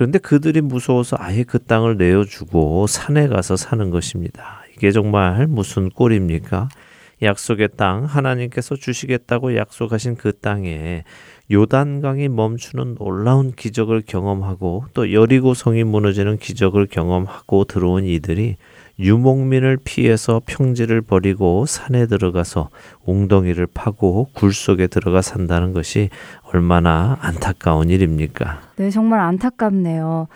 그런데 0.00 0.18
그들이 0.18 0.62
무서워서 0.62 1.18
아예 1.20 1.42
그 1.42 1.58
땅을 1.58 1.98
내어주고 1.98 2.86
산에 2.86 3.28
가서 3.28 3.56
사는 3.56 3.90
것입니다. 3.90 4.62
이게 4.74 4.92
정말 4.92 5.46
무슨 5.46 5.90
꼴입니까? 5.90 6.70
약속의 7.20 7.68
땅, 7.76 8.06
하나님께서 8.06 8.76
주시겠다고 8.76 9.56
약속하신 9.56 10.16
그 10.16 10.32
땅에 10.32 11.04
요단강이 11.52 12.30
멈추는 12.30 12.94
놀라운 12.94 13.52
기적을 13.52 14.04
경험하고 14.06 14.86
또 14.94 15.12
여리고 15.12 15.52
성이 15.52 15.84
무너지는 15.84 16.38
기적을 16.38 16.86
경험하고 16.86 17.64
들어온 17.64 18.06
이들이 18.06 18.56
유목민을 19.00 19.78
피해서 19.82 20.40
평지를 20.44 21.00
버리고 21.00 21.66
산에 21.66 22.06
들어가서 22.06 22.68
웅덩이를 23.06 23.66
파고 23.72 24.28
굴 24.34 24.52
속에 24.52 24.86
들어가 24.86 25.22
산다는 25.22 25.72
것이 25.72 26.10
얼마나 26.52 27.16
안타까운 27.20 27.88
일입니까? 27.90 28.60
네, 28.76 28.90
정말 28.90 29.20
안타깝네요. 29.20 30.28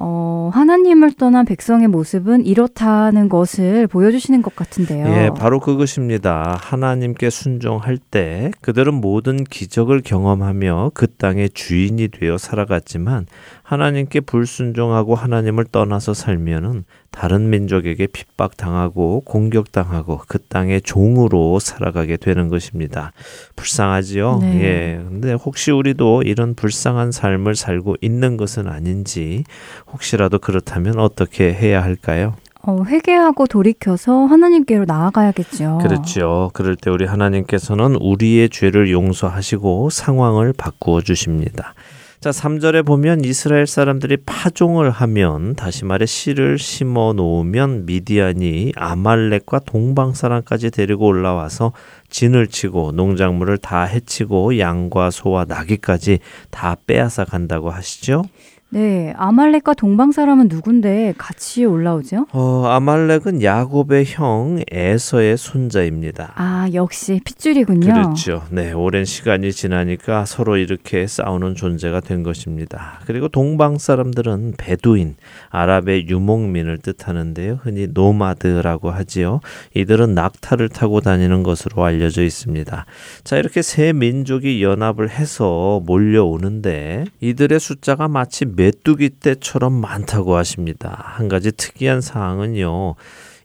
어, 0.00 0.50
하나님을 0.54 1.14
떠난 1.14 1.44
백성의 1.44 1.88
모습은 1.88 2.46
이렇다는 2.46 3.28
것을 3.28 3.88
보여주시는 3.88 4.42
것 4.42 4.54
같은데요. 4.54 5.06
예, 5.08 5.30
바로 5.36 5.58
그것입니다. 5.58 6.56
하나님께 6.60 7.30
순종할 7.30 7.98
때 7.98 8.52
그들은 8.60 8.94
모든 8.94 9.42
기적을 9.42 10.02
경험하며 10.02 10.92
그 10.94 11.08
땅의 11.08 11.50
주인이 11.50 12.08
되어 12.08 12.38
살아갔지만 12.38 13.26
하나님께 13.64 14.20
불순종하고 14.20 15.16
하나님을 15.16 15.64
떠나서 15.64 16.14
살면은 16.14 16.84
다른 17.10 17.50
민족에게 17.50 18.06
핍박당하고 18.06 19.22
공격당하고 19.24 20.20
그 20.28 20.38
땅의 20.38 20.82
종으로 20.82 21.58
살아가게 21.58 22.16
되는 22.16 22.48
것입니다. 22.48 23.12
불쌍하지요? 23.56 24.38
네. 24.40 24.62
예. 24.62 25.04
근데 25.08 25.32
혹시 25.32 25.70
우리도 25.70 26.22
이런 26.22 26.54
불쌍한 26.54 27.12
삶을 27.12 27.56
살고 27.56 27.96
있는 28.00 28.36
것은 28.36 28.68
아닌지 28.68 29.44
혹시라도 29.92 30.38
그렇다면 30.38 30.98
어떻게 30.98 31.52
해야 31.52 31.82
할까요? 31.82 32.34
어, 32.62 32.84
회개하고 32.84 33.46
돌이켜서 33.46 34.26
하나님께로 34.26 34.84
나아가야겠죠. 34.84 35.78
그렇죠. 35.80 36.50
그럴 36.52 36.76
때 36.76 36.90
우리 36.90 37.06
하나님께서는 37.06 37.96
우리의 37.96 38.50
죄를 38.50 38.90
용서하시고 38.90 39.90
상황을 39.90 40.52
바꾸어 40.52 41.00
주십니다. 41.00 41.74
자, 42.20 42.30
3절에 42.30 42.84
보면 42.84 43.24
이스라엘 43.24 43.68
사람들이 43.68 44.16
파종을 44.26 44.90
하면 44.90 45.54
다시 45.54 45.84
말해 45.84 46.04
씨를 46.04 46.58
심어 46.58 47.12
놓으면 47.12 47.86
미디안이 47.86 48.72
아말렉과 48.74 49.60
동방 49.60 50.14
사람까지 50.14 50.72
데리고 50.72 51.06
올라와서 51.06 51.72
진을 52.10 52.48
치고 52.48 52.90
농작물을 52.90 53.58
다 53.58 53.84
해치고 53.84 54.58
양과 54.58 55.12
소와 55.12 55.44
나귀까지 55.44 56.18
다 56.50 56.76
빼앗아 56.88 57.24
간다고 57.24 57.70
하시죠? 57.70 58.24
네, 58.70 59.14
아말렉과 59.16 59.72
동방 59.72 60.12
사람은 60.12 60.48
누군데 60.48 61.14
같이 61.16 61.64
올라오죠? 61.64 62.26
어, 62.32 62.66
아말렉은 62.66 63.42
야곱의 63.42 64.04
형 64.06 64.62
에서의 64.70 65.38
손자입니다. 65.38 66.32
아, 66.36 66.68
역시 66.74 67.18
핏줄이군요. 67.24 67.94
그렇죠. 67.94 68.42
네, 68.50 68.72
오랜 68.72 69.06
시간이 69.06 69.52
지나니까 69.52 70.26
서로 70.26 70.58
이렇게 70.58 71.06
싸우는 71.06 71.54
존재가 71.54 72.00
된 72.00 72.22
것입니다. 72.22 73.00
그리고 73.06 73.28
동방 73.28 73.78
사람들은 73.78 74.54
베두인, 74.58 75.16
아랍의 75.48 76.06
유목민을 76.08 76.78
뜻하는데요. 76.78 77.60
흔히 77.62 77.86
노마드라고 77.90 78.90
하지요. 78.90 79.40
이들은 79.76 80.14
낙타를 80.14 80.68
타고 80.68 81.00
다니는 81.00 81.42
것으로 81.42 81.84
알려져 81.84 82.22
있습니다. 82.22 82.84
자, 83.24 83.36
이렇게 83.38 83.62
세 83.62 83.94
민족이 83.94 84.62
연합을 84.62 85.08
해서 85.08 85.80
몰려오는데 85.86 87.06
이들의 87.20 87.58
숫자가 87.58 88.08
마치 88.08 88.44
메뚜기 88.58 89.20
떼처럼 89.20 89.72
많다고 89.72 90.34
하십니다. 90.34 91.00
한 91.04 91.28
가지 91.28 91.52
특이한 91.52 92.00
사항은요. 92.00 92.96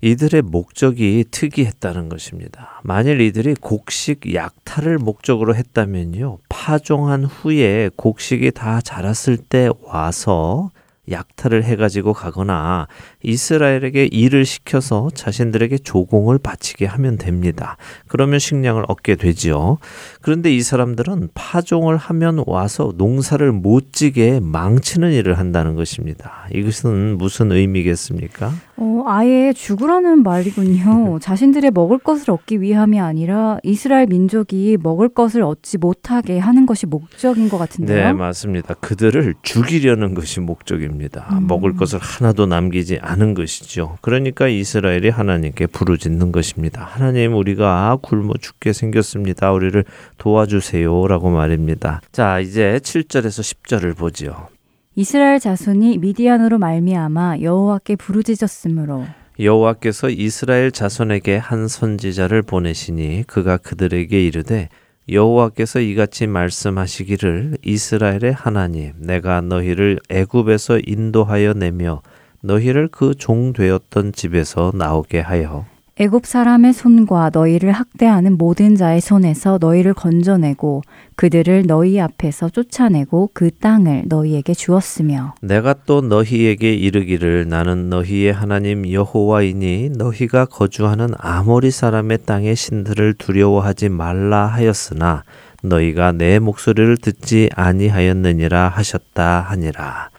이들의 0.01 0.41
목적이 0.41 1.23
특이했다는 1.29 2.09
것입니다. 2.09 2.81
만일 2.83 3.21
이들이 3.21 3.53
곡식 3.61 4.33
약탈을 4.33 4.97
목적으로 4.97 5.55
했다면요. 5.55 6.39
파종한 6.49 7.25
후에 7.25 7.91
곡식이 7.95 8.51
다 8.51 8.81
자랐을 8.81 9.37
때 9.37 9.69
와서 9.83 10.71
약탈을 11.09 11.63
해가지고 11.63 12.13
가거나 12.13 12.87
이스라엘에게 13.23 14.05
일을 14.05 14.45
시켜서 14.45 15.09
자신들에게 15.13 15.79
조공을 15.79 16.39
바치게 16.39 16.85
하면 16.85 17.17
됩니다. 17.17 17.77
그러면 18.07 18.39
식량을 18.39 18.85
얻게 18.87 19.15
되지요. 19.15 19.77
그런데 20.21 20.53
이 20.53 20.61
사람들은 20.61 21.29
파종을 21.33 21.97
하면 21.97 22.43
와서 22.47 22.93
농사를 22.95 23.51
못 23.51 23.91
지게 23.91 24.39
망치는 24.41 25.11
일을 25.11 25.37
한다는 25.37 25.75
것입니다. 25.75 26.47
이것은 26.53 27.17
무슨 27.17 27.51
의미겠습니까? 27.51 28.53
어, 28.77 29.03
아예 29.05 29.53
죽으라는 29.53 30.23
말이군요. 30.23 31.19
자신들의 31.21 31.71
먹을 31.71 31.97
것을 31.97 32.31
얻기 32.31 32.61
위함이 32.61 32.99
아니라 32.99 33.57
이스라엘 33.63 34.07
민족이 34.07 34.77
먹을 34.81 35.09
것을 35.09 35.43
얻지 35.43 35.77
못하게 35.77 36.39
하는 36.39 36.65
것이 36.65 36.85
목적인 36.85 37.49
것 37.49 37.57
같은데요. 37.57 38.07
네, 38.07 38.13
맞습니다. 38.13 38.73
그들을 38.75 39.35
죽이려는 39.43 40.13
것이 40.13 40.39
목적 40.39 40.81
입니다. 40.93 41.27
음. 41.31 41.47
먹을 41.47 41.75
것을 41.75 41.99
하나도 41.99 42.45
남기지 42.45 42.99
않은 43.01 43.33
것이죠. 43.33 43.97
그러니까 44.01 44.47
이스라엘이 44.47 45.09
하나님께 45.09 45.67
부르짖는 45.67 46.31
것입니다. 46.31 46.83
하나님, 46.83 47.35
우리가 47.35 47.97
굶어 48.01 48.33
죽게 48.39 48.73
생겼습니다. 48.73 49.51
우리를 49.51 49.83
도와주세요라고 50.17 51.29
말입니다. 51.29 52.01
자, 52.11 52.39
이제 52.39 52.79
7절에서 52.81 53.41
10절을 53.41 53.97
보지요. 53.97 54.47
이스라엘 54.95 55.39
자손이 55.39 55.97
미디안으로 55.97 56.59
말미암아 56.59 57.39
여호와께 57.41 57.95
부르짖었으므로 57.95 59.05
여호와께서 59.39 60.11
이스라엘 60.11 60.71
자손에게 60.71 61.37
한 61.37 61.67
선지자를 61.67 62.43
보내시니 62.43 63.23
그가 63.25 63.57
그들에게 63.57 64.23
이르되 64.23 64.69
여호와께서 65.09 65.81
이같이 65.81 66.27
말씀하시기를 66.27 67.57
이스라엘의 67.63 68.33
하나님 68.33 68.93
내가 68.99 69.41
너희를 69.41 69.99
애굽에서 70.09 70.79
인도하여 70.85 71.53
내며 71.53 72.01
너희를 72.41 72.87
그 72.87 73.13
종 73.13 73.53
되었던 73.53 74.13
집에서 74.13 74.71
나오게 74.73 75.19
하여 75.19 75.65
애굽 75.99 76.25
사람의 76.25 76.73
손과 76.73 77.29
너희를 77.31 77.71
학대하는 77.71 78.35
모든 78.35 78.75
자의 78.75 78.99
손에서 78.99 79.59
너희를 79.61 79.93
건져내고 79.93 80.81
그들을 81.15 81.67
너희 81.67 82.01
앞에서 82.01 82.49
쫓아내고 82.49 83.29
그 83.31 83.51
땅을 83.51 84.05
너희에게 84.07 84.55
주었으며 84.55 85.35
내가 85.41 85.75
또 85.85 86.01
너희에게 86.01 86.73
이르기를 86.73 87.47
나는 87.47 87.89
너희의 87.89 88.33
하나님 88.33 88.91
여호와이니 88.91 89.91
너희가 89.95 90.45
거주하는 90.45 91.09
아모리 91.19 91.69
사람의 91.69 92.25
땅의 92.25 92.55
신들을 92.55 93.13
두려워하지 93.19 93.89
말라 93.89 94.47
하였으나 94.47 95.23
너희가 95.61 96.11
내 96.11 96.39
목소리를 96.39 96.97
듣지 96.97 97.51
아니하였느니라 97.53 98.69
하셨다 98.69 99.41
하니라 99.41 100.09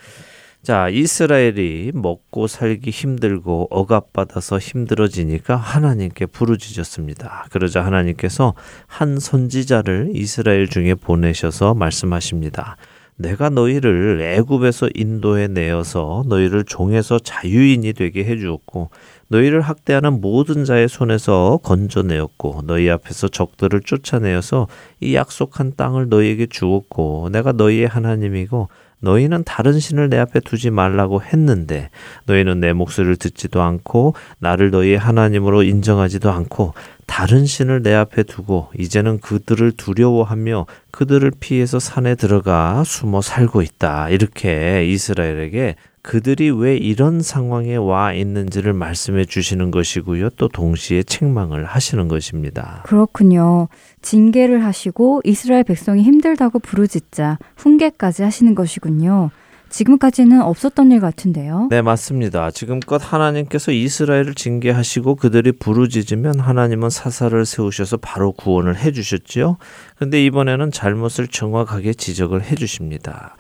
자, 0.65 0.89
이스라엘이 0.89 1.93
먹고 1.93 2.47
살기 2.47 2.89
힘들고 2.89 3.69
억압받아서 3.71 4.59
힘들어지니까 4.59 5.57
하나님께 5.57 6.25
부르짖었습니다. 6.25 7.49
그러자 7.51 7.85
하나님께서 7.85 8.55
한 8.87 9.21
선지자를 9.21 10.13
이스라엘 10.15 10.67
중에 10.67 10.95
보내셔서 10.95 11.75
말씀하십니다. 11.75 12.79
내가 13.17 13.51
너희를 13.51 14.23
애굽에서 14.23 14.89
인도해 14.95 15.49
내어서 15.49 16.25
너희를 16.29 16.65
종에서 16.65 17.19
자유인이 17.19 17.93
되게 17.93 18.25
해 18.25 18.39
주었고 18.39 18.89
너희를 19.29 19.61
학대하는 19.61 20.23
모든 20.23 20.65
자의 20.65 20.89
손에서 20.89 21.61
건져내었고 21.63 22.63
너희 22.65 22.89
앞에서 22.89 23.29
적들을 23.29 23.83
쫓아내어서 23.83 24.67
이 25.01 25.15
약속한 25.15 25.75
땅을 25.77 26.09
너희에게 26.09 26.47
주었고 26.47 27.29
내가 27.33 27.53
너희의 27.53 27.87
하나님이고 27.87 28.69
너희는 29.05 29.45
다른 29.45 29.79
신을 29.79 30.09
내 30.09 30.19
앞에 30.19 30.41
두지 30.41 30.71
말라고 30.71 31.23
했는데 31.23 31.91
너희는 32.27 32.61
내 32.61 32.73
목소리를 32.73 33.17
듣지도 33.17 33.63
않고 33.63 34.15
나를 34.39 34.71
너희의 34.71 34.99
하나님으로 34.99 35.63
인정하지도 35.63 36.31
않고 36.31 36.75
다른 37.07 37.47
신을 37.47 37.83
내 37.83 37.95
앞에 37.95 38.25
두고 38.25 38.69
이제는 38.79 39.21
그들을 39.21 39.73
두려워하며 39.73 40.67
그들을 40.91 41.31
피해서 41.39 41.79
산에 41.79 42.15
들어가 42.15 42.83
숨어 42.85 43.21
살고 43.21 43.63
있다. 43.63 44.09
이렇게 44.09 44.87
이스라엘에게 44.87 45.77
그들이 46.05 46.51
왜 46.51 46.77
이런 46.77 47.23
상황에 47.23 47.77
와 47.77 48.13
있는지를 48.13 48.75
말씀해 48.75 49.25
주시는 49.25 49.71
것이고요. 49.71 50.29
또 50.37 50.49
동시에 50.49 51.03
책망을 51.03 51.65
하시는 51.65 52.09
것입니다. 52.09 52.83
그렇군요. 52.85 53.69
징계를 54.03 54.63
하시고 54.67 55.23
이스라엘 55.25 55.65
백성이 55.65 56.03
힘들다고 56.03 56.59
부르짖자 56.59 57.39
훈계까지 57.57 58.23
하시는 58.23 58.55
것이군요. 58.55 59.31
지금까지는 59.75 60.41
없었던 60.41 60.93
일 60.93 61.01
같은데요. 61.01 61.67
네, 61.69 61.83
맞습니다. 61.83 62.53
지금껏 62.53 62.99
하나님께서 62.99 63.73
이스라엘을 63.73 64.37
징계하시고 64.37 65.17
그들이 65.17 65.51
부르짖으면 65.51 66.39
하나님은 66.39 66.91
사사를 66.91 67.45
세우셔서 67.45 67.97
바로 67.97 68.31
구원을 68.31 68.77
해 68.77 68.93
주셨지요. 68.93 69.57
근데 69.99 70.25
이번에는 70.25 70.71
잘못을 70.71 71.27
정확하게 71.27 71.95
지적을 71.95 72.45
해 72.45 72.55
주십니다. 72.55 73.37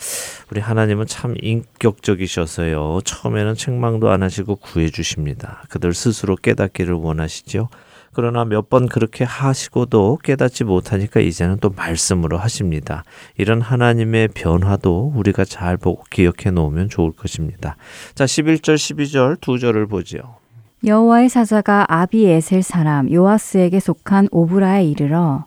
우리 0.50 0.60
하나님은 0.60 1.06
참 1.06 1.36
인격적이셔서요. 1.40 3.02
처음에는 3.04 3.54
책망도 3.54 4.10
안 4.10 4.24
하시고 4.24 4.56
구해 4.56 4.90
주십니다. 4.90 5.62
그들 5.68 5.94
스스로 5.94 6.34
깨닫기를 6.34 6.94
원하시죠. 6.94 7.68
그러나 8.14 8.44
몇 8.44 8.68
번 8.70 8.88
그렇게 8.88 9.24
하시고도 9.24 10.18
깨닫지 10.22 10.64
못하니까 10.64 11.20
이제는 11.20 11.58
또 11.60 11.70
말씀으로 11.70 12.38
하십니다. 12.38 13.04
이런 13.36 13.60
하나님의 13.60 14.28
변화도 14.28 15.12
우리가 15.14 15.44
잘 15.44 15.76
보고 15.76 16.04
기억해 16.10 16.50
놓으면 16.52 16.88
좋을 16.88 17.12
것입니다. 17.12 17.76
자, 18.14 18.24
11절, 18.24 18.76
12절 18.76 19.40
두 19.40 19.58
절을 19.58 19.86
보지요. 19.86 20.36
여호와의 20.86 21.28
사자가 21.28 21.86
아비에셀 21.88 22.62
사람 22.62 23.10
요아스에게 23.10 23.80
속한 23.80 24.28
오브라에 24.30 24.84
이르러 24.86 25.44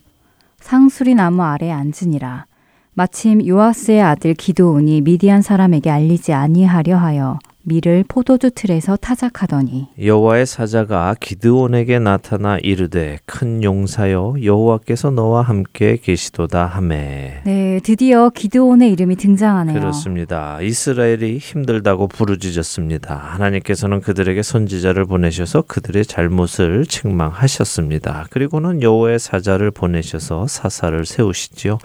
상수리 0.59 1.15
나무 1.15 1.43
아래 1.43 1.71
앉으니라. 1.71 2.45
마침 2.93 3.45
요아스의 3.45 4.01
아들 4.01 4.33
기도온이 4.33 5.01
미디안 5.01 5.43
사람에게 5.43 5.89
알리지 5.91 6.33
아니하려 6.33 6.97
하여 6.97 7.37
밀을 7.67 8.05
포도주 8.07 8.49
틀에서 8.51 8.95
타작하더니 8.95 9.89
여호와의 10.01 10.45
사자가 10.45 11.15
기드온에게 11.19 11.99
나타나 11.99 12.57
이르되 12.59 13.19
큰 13.25 13.61
용사여 13.61 14.35
여호와께서 14.41 15.11
너와 15.11 15.41
함께 15.41 15.97
계시도다. 16.01 16.65
하매 16.65 17.41
네 17.45 17.81
드디어 17.83 18.29
기드온의 18.29 18.93
이름이 18.93 19.17
등장하네요. 19.17 19.77
그렇습니다. 19.77 20.61
이스라엘이 20.61 21.39
힘들다고 21.39 22.07
부르짖었습니다. 22.07 23.13
하나님께서는 23.13 23.99
그들에게 23.99 24.41
선지자를 24.41 25.03
보내셔서 25.05 25.63
그들의 25.63 26.05
잘못을 26.05 26.85
책망하셨습니다. 26.85 28.27
그리고는 28.29 28.81
여호와의 28.81 29.19
사자를 29.19 29.71
보내셔서 29.71 30.47
사사를 30.47 31.05
세우시지요 31.05 31.79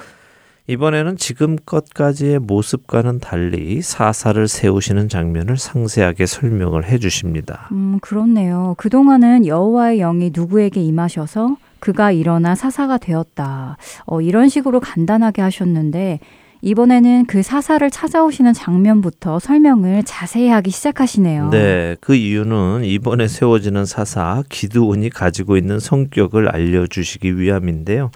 이번에는 0.68 1.16
지금껏까지의 1.16 2.38
모습과는 2.38 3.18
달리 3.18 3.82
사사를 3.82 4.46
세우시는 4.46 5.08
장면을 5.08 5.56
상세하게 5.56 6.26
설명을 6.26 6.84
해 6.84 6.98
주십니다. 6.98 7.68
음, 7.72 7.98
그렇네요. 8.00 8.74
그동안은 8.78 9.46
여호와의 9.46 9.98
영이 9.98 10.30
누구에게 10.32 10.80
임하셔서 10.80 11.56
그가 11.80 12.12
일어나 12.12 12.54
사사가 12.54 12.98
되었다. 12.98 13.76
어, 14.06 14.20
이런 14.20 14.48
식으로 14.48 14.78
간단하게 14.78 15.42
하셨는데 15.42 16.20
이번에는 16.64 17.26
그 17.26 17.42
사사를 17.42 17.90
찾아오시는 17.90 18.52
장면부터 18.52 19.40
설명을 19.40 20.04
자세히 20.04 20.48
하기 20.48 20.70
시작하시네요. 20.70 21.50
네, 21.50 21.96
그 22.00 22.14
이유는 22.14 22.84
이번에 22.84 23.26
세워지는 23.26 23.84
사사 23.84 24.44
기드온이 24.48 25.10
가지고 25.10 25.56
있는 25.56 25.80
성격을 25.80 26.48
알려주시기 26.48 27.36
위함인데요. 27.36 28.12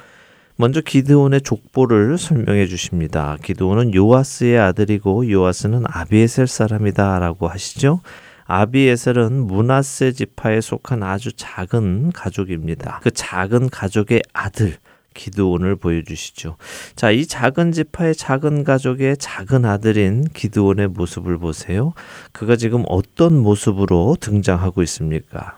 먼저 0.58 0.80
기드온의 0.80 1.42
족보를 1.42 2.16
설명해 2.16 2.66
주십니다. 2.66 3.36
기드온은 3.42 3.94
요아스의 3.94 4.58
아들이고 4.58 5.30
요아스는 5.30 5.84
아비에셀 5.86 6.46
사람이다라고 6.46 7.46
하시죠. 7.46 8.00
아비에셀은 8.46 9.46
문하세 9.46 10.12
지파에 10.12 10.62
속한 10.62 11.02
아주 11.02 11.32
작은 11.32 12.12
가족입니다. 12.12 13.00
그 13.02 13.10
작은 13.10 13.68
가족의 13.68 14.22
아들 14.32 14.76
기드온을 15.12 15.76
보여주시죠. 15.76 16.56
자, 16.94 17.10
이 17.10 17.26
작은 17.26 17.72
지파의 17.72 18.14
작은 18.14 18.64
가족의 18.64 19.16
작은 19.18 19.66
아들인 19.66 20.24
기드온의 20.24 20.88
모습을 20.88 21.38
보세요. 21.38 21.92
그가 22.32 22.56
지금 22.56 22.84
어떤 22.88 23.36
모습으로 23.36 24.16
등장하고 24.20 24.82
있습니까? 24.84 25.56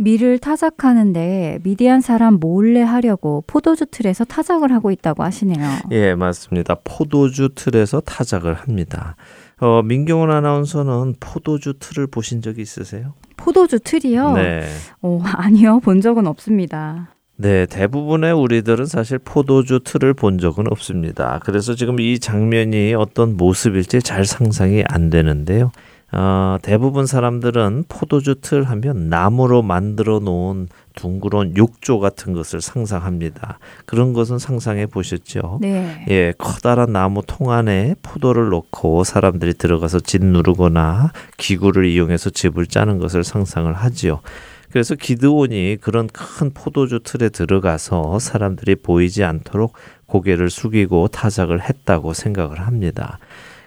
밀을 0.00 0.38
타작하는데 0.38 1.58
미디안 1.62 2.00
사람 2.00 2.34
몰래 2.40 2.80
하려고 2.80 3.44
포도주 3.46 3.84
틀에서 3.84 4.24
타작을 4.24 4.72
하고 4.72 4.90
있다고 4.90 5.22
하시네요. 5.22 5.66
예, 5.90 6.14
맞습니다. 6.14 6.76
포도주 6.82 7.50
틀에서 7.54 8.00
타작을 8.00 8.54
합니다. 8.54 9.16
어, 9.60 9.82
민경훈 9.82 10.30
아나운서는 10.30 11.16
포도주 11.20 11.74
틀을 11.78 12.06
보신 12.06 12.40
적이 12.40 12.62
있으세요? 12.62 13.12
포도주 13.36 13.78
틀이요? 13.78 14.32
네. 14.32 14.66
어, 15.02 15.20
아니요, 15.22 15.80
본 15.80 16.00
적은 16.00 16.26
없습니다. 16.26 17.14
네, 17.36 17.66
대부분의 17.66 18.32
우리들은 18.32 18.86
사실 18.86 19.18
포도주 19.18 19.80
틀을 19.84 20.14
본 20.14 20.38
적은 20.38 20.66
없습니다. 20.70 21.40
그래서 21.42 21.74
지금 21.74 22.00
이 22.00 22.18
장면이 22.18 22.94
어떤 22.94 23.36
모습일지 23.36 24.00
잘 24.00 24.24
상상이 24.24 24.82
안 24.88 25.10
되는데요. 25.10 25.72
어, 26.12 26.58
대부분 26.62 27.06
사람들은 27.06 27.84
포도주 27.88 28.36
틀 28.40 28.64
하면 28.64 29.08
나무로 29.08 29.62
만들어 29.62 30.18
놓은 30.18 30.68
둥그런 30.96 31.56
욕조 31.56 32.00
같은 32.00 32.32
것을 32.32 32.60
상상합니다. 32.60 33.58
그런 33.86 34.12
것은 34.12 34.38
상상해 34.38 34.86
보셨죠? 34.86 35.58
네. 35.60 36.04
예, 36.08 36.32
커다란 36.36 36.92
나무 36.92 37.22
통 37.26 37.52
안에 37.52 37.94
포도를 38.02 38.48
넣고 38.50 39.04
사람들이 39.04 39.54
들어가서 39.54 40.00
짓 40.00 40.22
누르거나 40.22 41.12
기구를 41.36 41.86
이용해서 41.86 42.30
집을 42.30 42.66
짜는 42.66 42.98
것을 42.98 43.22
상상을 43.22 43.72
하지요. 43.72 44.20
그래서 44.70 44.94
기드온이 44.94 45.78
그런 45.80 46.08
큰 46.08 46.52
포도주 46.52 47.00
틀에 47.02 47.28
들어가서 47.28 48.18
사람들이 48.18 48.76
보이지 48.76 49.24
않도록 49.24 49.72
고개를 50.06 50.50
숙이고 50.50 51.08
타작을 51.08 51.62
했다고 51.62 52.14
생각을 52.14 52.60
합니다. 52.60 53.18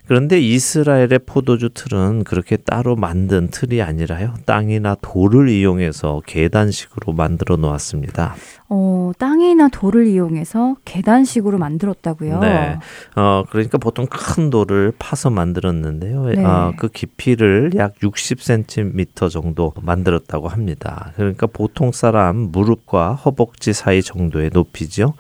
그런데 0.06 0.40
이스라엘의 0.40 1.20
포도주 1.26 1.70
틀은 1.74 2.26
그렇게 2.26 2.58
따로 2.58 2.96
만든 2.96 3.48
틀이 3.50 3.82
아니라요. 3.82 4.34
땅이나 4.46 4.98
돌을 5.02 5.48
이용해서 5.48 6.22
계단식으로 6.26 7.14
만들어 7.14 7.56
놓았습니다. 7.56 8.36
어, 8.68 9.12
땅이나 9.18 9.70
돌을 9.70 10.08
이용해서 10.08 10.76
계단식으로 10.84 11.58
만들었다고요? 11.58 12.40
네. 12.40 12.80
어, 13.16 13.44
그러니까 13.50 13.78
보통 13.78 14.06
큰 14.08 14.50
돌을 14.50 14.92
파서 15.00 15.30
만들었는데요. 15.30 16.26
네. 16.26 16.44
어, 16.44 16.74
그 16.76 16.90
깊이를 16.90 17.72
약 17.76 17.96
60cm 18.00 19.30
정도 19.30 19.74
만들었다고 19.82 20.50
합니다. 20.50 21.14
그러니까 21.16 21.48
보통 21.48 21.94
사람 21.94 22.36
무릎과 22.52 23.14
허벅지 23.14 23.72
사이 23.72 24.02
정도의 24.02 24.50
높이죠. 24.52 25.14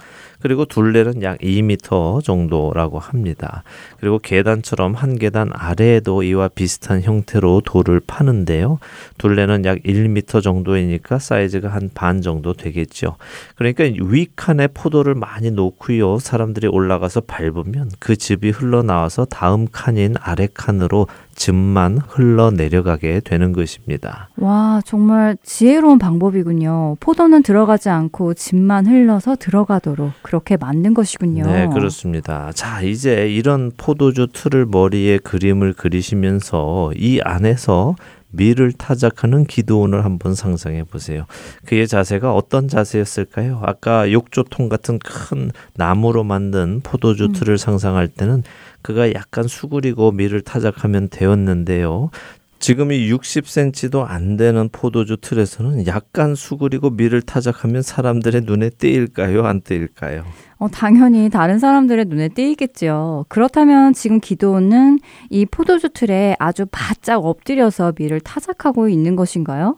그리고 0.43 0.65
둘레는 0.65 1.23
약 1.23 1.37
2m 1.39 2.21
정도라고 2.21 2.99
합니다. 2.99 3.63
그리고 4.01 4.19
계단처럼 4.19 4.93
한 4.93 5.17
계단 5.17 5.49
아래에도 5.53 6.21
이와 6.21 6.49
비슷한 6.49 7.01
형태로 7.01 7.61
돌을 7.65 8.01
파는데요. 8.05 8.79
둘레는 9.17 9.63
약 9.63 9.79
1m 9.83 10.43
정도이니까 10.43 11.19
사이즈가 11.19 11.69
한 11.69 11.89
반 11.93 12.21
정도 12.21 12.53
되겠죠. 12.53 13.15
그러니까 13.55 13.85
윗칸에 13.85 14.67
포도를 14.67 15.15
많이 15.15 15.51
놓고요. 15.51 16.19
사람들이 16.19 16.67
올라가서 16.67 17.21
밟으면 17.21 17.91
그 17.99 18.15
즙이 18.15 18.51
흘러나와서 18.51 19.25
다음 19.25 19.67
칸인 19.71 20.15
아래 20.19 20.47
칸으로 20.53 21.07
즙만 21.35 21.99
흘러내려가게 22.07 23.21
되는 23.21 23.53
것입니다. 23.53 24.29
와, 24.37 24.81
정말 24.85 25.37
지혜로운 25.43 25.99
방법이군요. 25.99 26.97
포도는 26.99 27.43
들어가지 27.43 27.89
않고 27.89 28.33
즙만 28.33 28.87
흘러서 28.87 29.35
들어가도록 29.35 30.11
그렇게 30.21 30.57
만든 30.57 30.93
것이군요. 30.93 31.45
네, 31.45 31.67
그렇습니다. 31.67 32.51
자, 32.53 32.81
이제 32.81 33.29
이런 33.29 33.71
포도주 33.75 34.27
틀을 34.33 34.65
머리에 34.65 35.17
그림을 35.17 35.73
그리시면서 35.73 36.91
이 36.95 37.19
안에서 37.23 37.95
미를 38.33 38.71
타작하는 38.71 39.45
기도원을 39.45 40.03
한번 40.03 40.35
상상해 40.35 40.83
보세요. 40.83 41.25
그의 41.65 41.87
자세가 41.87 42.33
어떤 42.33 42.67
자세였을까요? 42.67 43.61
아까 43.63 44.11
욕조통 44.11 44.69
같은 44.69 44.99
큰 44.99 45.51
나무로 45.75 46.23
만든 46.23 46.81
포도주 46.83 47.25
음. 47.25 47.31
틀을 47.33 47.57
상상할 47.57 48.07
때는 48.07 48.43
그가 48.83 49.13
약간 49.13 49.47
수그리고 49.47 50.11
미를 50.11 50.41
타작하면 50.41 51.09
되었는데요. 51.09 52.11
지금 52.59 52.93
이 52.93 53.11
60cm도 53.11 54.05
안 54.07 54.37
되는 54.37 54.69
포도주 54.71 55.17
틀에서는 55.17 55.85
약간 55.87 56.33
수그리고 56.33 56.91
미를 56.91 57.21
타작하면 57.21 57.81
사람들의 57.81 58.43
눈에 58.45 58.69
띄일까요? 58.69 59.45
안 59.45 59.59
띄일까요? 59.61 60.23
어, 60.59 60.69
당연히 60.69 61.29
다른 61.29 61.59
사람들의 61.59 62.05
눈에 62.05 62.29
띄겠죠. 62.29 63.25
그렇다면 63.27 63.91
지금 63.91 64.21
기도는 64.21 64.99
이 65.29 65.45
포도주 65.45 65.89
틀에 65.89 66.37
아주 66.39 66.65
바짝 66.71 67.25
엎드려서 67.25 67.93
미를 67.97 68.21
타작하고 68.21 68.87
있는 68.87 69.17
것인가요? 69.17 69.75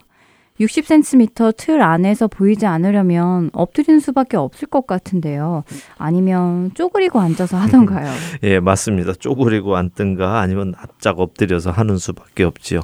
60cm 0.60 1.58
틀 1.58 1.82
안에서 1.82 2.28
보이지 2.28 2.66
않으려면 2.66 3.50
엎드리는 3.54 4.00
수밖에 4.00 4.38
없을 4.38 4.68
것 4.68 4.88
같은데요. 4.88 5.64
아니면 5.98 6.72
쪼그리고 6.76 7.20
앉아서 7.20 7.58
하던가요? 7.58 8.12
예, 8.44 8.60
맞습니다. 8.60 9.14
쪼그리고 9.14 9.76
앉든가 9.76 10.40
아니면 10.40 10.72
납작 10.72 11.20
엎드려서 11.20 11.72
하는 11.72 11.98
수밖에 11.98 12.44
없지요. 12.44 12.82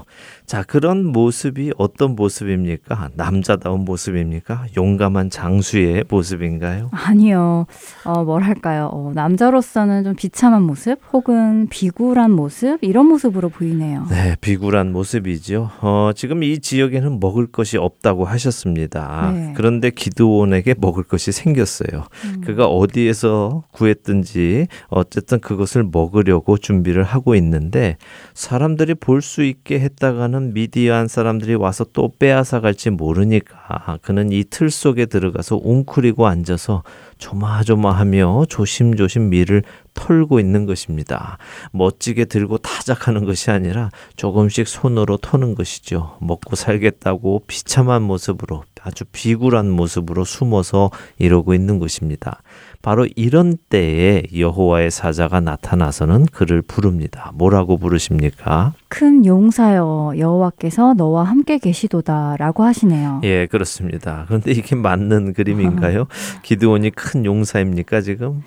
자, 0.51 0.63
그런 0.63 1.05
모습이 1.05 1.71
어떤 1.77 2.13
모습입니까? 2.13 3.11
남자다운 3.13 3.85
모습입니까? 3.85 4.65
용감한 4.75 5.29
장수의 5.29 6.03
모습인가요? 6.09 6.89
아니요. 6.91 7.67
어, 8.03 8.25
뭐랄까요. 8.25 8.89
어, 8.91 9.13
남자로서는 9.15 10.03
좀 10.03 10.13
비참한 10.13 10.63
모습 10.63 10.99
혹은 11.13 11.69
비굴한 11.69 12.31
모습 12.31 12.79
이런 12.81 13.05
모습으로 13.05 13.47
보이네요. 13.47 14.05
네, 14.09 14.35
비굴한 14.41 14.91
모습이죠. 14.91 15.69
어, 15.79 16.11
지금 16.17 16.43
이 16.43 16.59
지역에는 16.59 17.21
먹을 17.21 17.47
것이 17.47 17.77
없다고 17.77 18.25
하셨습니다. 18.25 19.31
네. 19.33 19.53
그런데 19.55 19.89
기드온에게 19.89 20.75
먹을 20.79 21.03
것이 21.03 21.31
생겼어요. 21.31 22.07
음. 22.25 22.41
그가 22.43 22.65
어디에서 22.65 23.63
구했든지 23.71 24.67
어쨌든 24.89 25.39
그것을 25.39 25.85
먹으려고 25.89 26.57
준비를 26.57 27.03
하고 27.03 27.35
있는데 27.35 27.95
사람들이 28.33 28.95
볼 28.95 29.21
수 29.21 29.43
있게 29.43 29.79
했다가는 29.79 30.40
미디어한 30.41 31.07
사람들이 31.07 31.55
와서 31.55 31.85
또 31.93 32.11
빼앗아 32.19 32.59
갈지 32.59 32.89
모르니까 32.89 33.97
그는 34.01 34.31
이 34.31 34.43
틀 34.51 34.69
속에 34.69 35.05
들어가서 35.05 35.59
웅크리고 35.63 36.27
앉아서 36.27 36.83
조마조마하며 37.17 38.45
조심조심 38.49 39.29
밀을 39.29 39.63
털고 39.93 40.39
있는 40.39 40.65
것입니다. 40.65 41.37
멋지게 41.71 42.25
들고 42.25 42.57
타작하는 42.57 43.25
것이 43.25 43.51
아니라 43.51 43.89
조금씩 44.15 44.67
손으로 44.67 45.17
터는 45.17 45.55
것이죠. 45.55 46.17
먹고 46.19 46.55
살겠다고 46.55 47.43
비참한 47.47 48.01
모습으로 48.01 48.63
아주 48.83 49.05
비굴한 49.11 49.69
모습으로 49.69 50.25
숨어서 50.25 50.89
이러고 51.19 51.53
있는 51.53 51.79
것입니다. 51.79 52.41
바로 52.81 53.07
이런 53.15 53.57
때에 53.69 54.23
여호와의 54.35 54.91
사자가 54.91 55.39
나타나서는 55.39 56.25
그를 56.25 56.61
부릅니다. 56.61 57.31
뭐라고 57.35 57.77
부르십니까? 57.77 58.73
큰 58.87 59.25
용사여 59.25 60.13
여호와께서 60.17 60.93
너와 60.95 61.23
함께 61.23 61.57
계시도다라고 61.57 62.63
하시네요. 62.63 63.21
예, 63.23 63.45
그렇습니다. 63.47 64.25
그런데 64.27 64.51
이게 64.51 64.75
맞는 64.75 65.33
그림인가요? 65.33 66.07
기드온이 66.43 66.91
큰 66.91 67.25
용사입니까, 67.25 68.01
지금? 68.01 68.43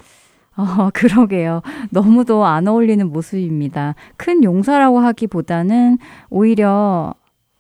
어, 0.57 0.91
그러게요. 0.93 1.63
너무도 1.91 2.45
안 2.45 2.69
어울리는 2.69 3.07
모습입니다. 3.09 3.95
큰 4.17 4.45
용사라고 4.45 5.01
하기보다는 5.01 5.99
오히려 6.31 7.15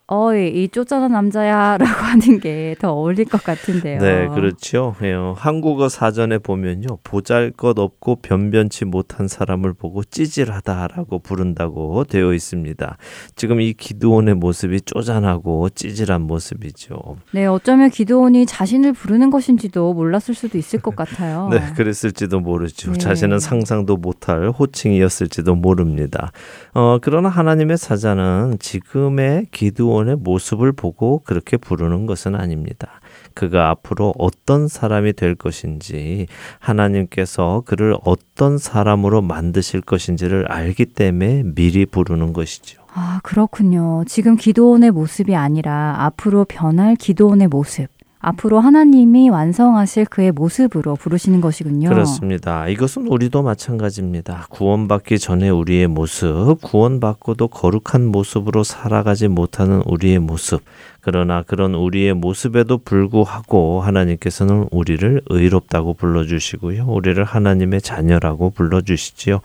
어이, 0.07 0.49
이 0.49 0.69
쫓아난 0.69 1.13
남자야 1.13 1.79
라고 1.79 1.93
하는 1.93 2.41
게 2.41 2.75
더 2.79 2.93
어울릴 2.93 3.25
것 3.27 3.43
같은데요. 3.43 3.99
네, 4.01 4.29
그렇죠. 4.29 4.95
예, 5.03 5.15
한국어 5.37 5.89
사전에 5.89 6.39
보면요. 6.39 6.99
보잘 7.05 7.53
것 7.53 7.79
없고 7.79 8.17
변변치 8.17 8.85
못한 8.85 9.29
사람을 9.29 9.73
보고 9.75 10.03
찌질하다라고 10.05 11.21
부른다고 11.21 12.05
되어 12.05 12.35
있습니다. 12.35 12.97
지금 13.37 13.61
이 13.61 13.73
기드온의 13.73 14.35
모습이 14.35 14.83
쪼잔하고 14.83 15.71
찌질한 15.71 16.23
모습이죠. 16.23 17.17
네, 17.33 17.47
어쩌면 17.47 17.91
기도원이 17.91 18.45
자신을 18.47 18.93
부르는 18.93 19.31
것인지도 19.31 19.95
몰랐을 19.95 20.35
수도 20.35 20.59
있을 20.59 20.81
것 20.81 20.95
같아요. 20.97 21.49
네, 21.53 21.61
그랬을지도 21.77 22.41
모르죠. 22.41 22.93
네. 22.93 22.99
자신은 22.99 23.39
상상도 23.39 23.97
못할 23.97 24.51
호칭이었을지도 24.51 25.55
모릅니다. 25.55 26.33
어, 26.75 26.99
그러나 27.01 27.29
하나님의 27.29 27.79
사자는 27.79 28.59
지금의 28.59 29.47
기드온 29.53 29.94
의 29.95 30.17
모습을 30.17 30.73
보고 30.73 31.21
그렇게 31.25 31.57
부르는 31.57 32.07
것은 32.07 32.35
아닙니다. 32.35 33.01
그가 33.35 33.71
앞으로 33.71 34.13
어떤 34.19 34.67
사람이 34.67 35.13
될 35.13 35.35
것인지 35.37 36.27
하나님께서 36.59 37.63
그를 37.65 37.97
어떤 38.05 38.59
사람으로 38.59 39.23
만드실 39.23 39.81
것인지를 39.81 40.51
알기 40.51 40.87
때문에 40.87 41.45
미리 41.55 41.87
부르는 41.87 42.33
것이죠. 42.33 42.83
아, 42.93 43.21
그렇군요. 43.23 44.05
지금 44.07 44.37
기도원의 44.37 44.91
모습이 44.91 45.35
아니라 45.35 45.97
앞으로 45.99 46.45
변할 46.45 46.97
기도원의 46.97 47.49
모습. 47.49 47.89
앞으로 48.25 48.59
하나님이 48.59 49.29
완성하실 49.29 50.07
그의 50.07 50.33
모습으로 50.33 50.97
부르시는 50.97 51.43
것이군요. 51.43 51.91
그렇습니다. 51.91 52.67
이것은 52.69 53.07
우리도 53.07 53.43
마찬가지입니다. 53.43 54.47
구원받기 54.49 55.19
전에 55.19 55.51
우리의 55.51 55.89
모습, 55.89 56.57
구원받고도 56.63 57.49
거룩한 57.49 58.07
모습으로 58.07 58.65
살아가지 58.65 59.29
못하는 59.29 59.83
우리의 59.85 60.21
모습. 60.21 60.63
그러나 61.03 61.43
그런 61.43 61.75
우리의 61.75 62.15
모습에도 62.15 62.79
불구하고 62.79 63.83
하나님께서는 63.83 64.69
우리를 64.71 65.21
의롭다고 65.29 65.93
불러주시고요. 65.93 66.87
우리를 66.87 67.23
하나님의 67.23 67.83
자녀라고 67.83 68.51
불러주시지요. 68.51 69.41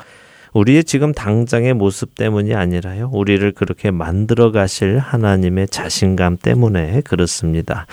우리의 0.53 0.85
지금 0.85 1.13
당장의 1.13 1.73
모습 1.73 2.15
때문이 2.15 2.55
아니라요. 2.55 3.09
우리를 3.13 3.51
그렇게 3.51 3.91
만들어 3.91 4.51
가실 4.51 4.97
하나님의 4.97 5.67
자신감 5.67 6.37
때문에 6.37 7.01
그렇습니다. 7.01 7.85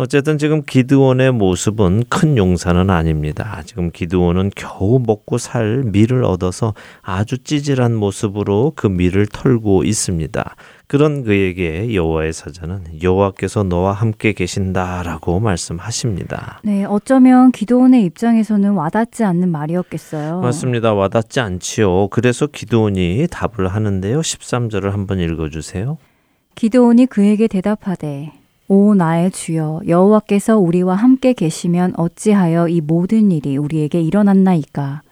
어쨌든 0.00 0.38
지금 0.38 0.62
기드온의 0.62 1.32
모습은 1.32 2.04
큰 2.08 2.36
용사는 2.36 2.88
아닙니다. 2.88 3.62
지금 3.66 3.90
기드온은 3.90 4.52
겨우 4.54 5.00
먹고 5.04 5.38
살 5.38 5.82
밀을 5.86 6.22
얻어서 6.22 6.72
아주 7.02 7.38
찌질한 7.42 7.96
모습으로 7.96 8.74
그 8.76 8.86
밀을 8.86 9.26
털고 9.26 9.82
있습니다. 9.82 10.54
그런 10.86 11.24
그에게 11.24 11.92
여호와의 11.94 12.32
사자는 12.32 13.02
여호와께서 13.02 13.64
너와 13.64 13.92
함께 13.92 14.32
계신다라고 14.32 15.40
말씀하십니다. 15.40 16.60
네, 16.62 16.84
어쩌면 16.84 17.50
기도원의 17.50 18.04
입장에서는 18.04 18.70
와닿지 18.70 19.24
않는 19.24 19.48
말이었겠어요. 19.48 20.40
맞습니다. 20.42 20.94
와닿지 20.94 21.40
않지요. 21.40 22.06
그래서 22.08 22.46
기도원이 22.46 23.26
답을 23.32 23.66
하는데요. 23.66 24.20
13절을 24.20 24.92
한번 24.92 25.18
읽어 25.18 25.48
주세요. 25.50 25.98
기도원이 26.54 27.06
그에게 27.06 27.48
대답하되 27.48 28.37
오 28.68 28.94
나의 28.94 29.30
주여 29.30 29.80
여호와께서 29.88 30.58
우리와 30.58 30.94
함께 30.94 31.32
계시면 31.32 31.94
어찌하여 31.96 32.68
이 32.68 32.80
모든 32.82 33.30
일이 33.32 33.56
우리에게 33.56 34.00
일어났나이까? 34.02 35.02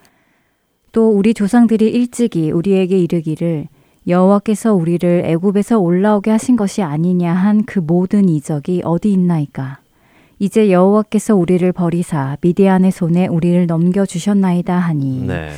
또 0.93 1.11
우리 1.11 1.33
조상들이 1.33 1.89
일찍이 1.89 2.51
우리에게 2.51 2.99
이르기를 2.99 3.69
여호와께서 4.07 4.75
우리를 4.75 5.23
애굽에서 5.25 5.79
올라오게 5.79 6.31
하신 6.31 6.57
것이 6.57 6.83
아니냐 6.83 7.33
한 7.33 7.65
그 7.67 7.79
모든 7.81 8.29
이적이 8.29 8.83
어디 8.85 9.11
있나이까? 9.13 9.79
이제 10.39 10.71
여호와께서 10.71 11.35
우리를 11.35 11.73
버리사 11.73 12.37
미디안의 12.43 12.91
손에 12.91 13.27
우리를 13.27 13.67
넘겨 13.67 14.05
주셨나이다 14.05 14.77
하니. 14.79 15.27
네. 15.27 15.49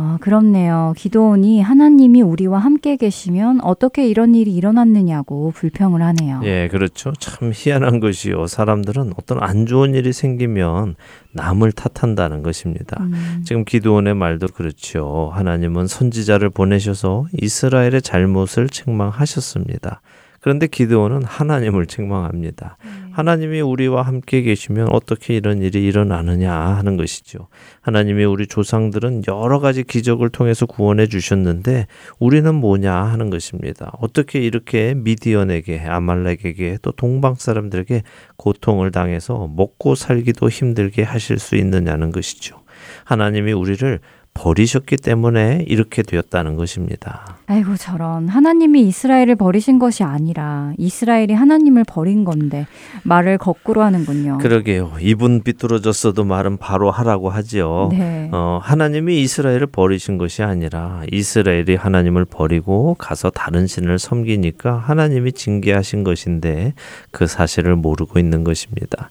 아, 0.00 0.16
그렇네요. 0.20 0.94
기도원이 0.96 1.60
하나님이 1.60 2.22
우리와 2.22 2.60
함께 2.60 2.94
계시면 2.94 3.60
어떻게 3.62 4.06
이런 4.06 4.36
일이 4.36 4.54
일어났느냐고 4.54 5.50
불평을 5.50 6.02
하네요. 6.02 6.40
예, 6.44 6.68
그렇죠. 6.68 7.12
참 7.18 7.50
희한한 7.52 7.98
것이요. 7.98 8.46
사람들은 8.46 9.14
어떤 9.18 9.42
안 9.42 9.66
좋은 9.66 9.96
일이 9.96 10.12
생기면 10.12 10.94
남을 11.32 11.72
탓한다는 11.72 12.44
것입니다. 12.44 12.96
음. 13.00 13.42
지금 13.44 13.64
기도원의 13.64 14.14
말도 14.14 14.46
그렇죠. 14.54 15.32
하나님은 15.34 15.88
선지자를 15.88 16.50
보내셔서 16.50 17.26
이스라엘의 17.32 18.00
잘못을 18.02 18.68
책망하셨습니다. 18.68 20.00
그런데 20.48 20.66
기드온은 20.66 21.24
하나님을 21.24 21.84
책망합니다. 21.84 22.78
하나님이 23.12 23.60
우리와 23.60 24.00
함께 24.00 24.40
계시면 24.40 24.88
어떻게 24.92 25.36
이런 25.36 25.60
일이 25.60 25.84
일어나느냐 25.84 26.50
하는 26.50 26.96
것이죠. 26.96 27.48
하나님이 27.82 28.24
우리 28.24 28.46
조상들은 28.46 29.24
여러 29.28 29.58
가지 29.58 29.84
기적을 29.84 30.30
통해서 30.30 30.64
구원해 30.64 31.06
주셨는데 31.06 31.86
우리는 32.18 32.54
뭐냐 32.54 32.94
하는 32.94 33.28
것입니다. 33.28 33.92
어떻게 34.00 34.38
이렇게 34.40 34.94
미디언에게 34.94 35.80
아말렉에게 35.80 36.78
또 36.80 36.92
동방 36.92 37.34
사람들에게 37.34 38.02
고통을 38.38 38.90
당해서 38.90 39.50
먹고 39.54 39.96
살기도 39.96 40.48
힘들게 40.48 41.02
하실 41.02 41.38
수 41.38 41.56
있느냐는 41.56 42.10
것이죠. 42.10 42.56
하나님이 43.04 43.52
우리를 43.52 44.00
버리셨기 44.38 44.96
때문에 44.96 45.64
이렇게 45.66 46.02
되었다는 46.02 46.54
것입니다. 46.54 47.38
아이고 47.46 47.76
저런 47.76 48.28
하나님이 48.28 48.82
이스라엘을 48.82 49.34
버리신 49.34 49.80
것이 49.80 50.04
아니라 50.04 50.72
이스라엘이 50.78 51.34
하나님을 51.34 51.84
버린 51.84 52.24
건데 52.24 52.66
말을 53.02 53.38
거꾸로 53.38 53.82
하는군요. 53.82 54.38
그러게요. 54.38 54.92
입은 55.00 55.42
삐뚤어졌어도 55.42 56.24
말은 56.24 56.58
바로 56.58 56.90
하라고 56.90 57.30
하지요. 57.30 57.88
네. 57.90 58.28
어, 58.32 58.60
하나님이 58.62 59.20
이스라엘을 59.22 59.66
버리신 59.66 60.18
것이 60.18 60.44
아니라 60.44 61.02
이스라엘이 61.10 61.74
하나님을 61.74 62.24
버리고 62.24 62.94
가서 62.94 63.30
다른 63.30 63.66
신을 63.66 63.98
섬기니까 63.98 64.76
하나님이 64.76 65.32
징계하신 65.32 66.04
것인데 66.04 66.74
그 67.10 67.26
사실을 67.26 67.74
모르고 67.74 68.20
있는 68.20 68.44
것입니다. 68.44 69.10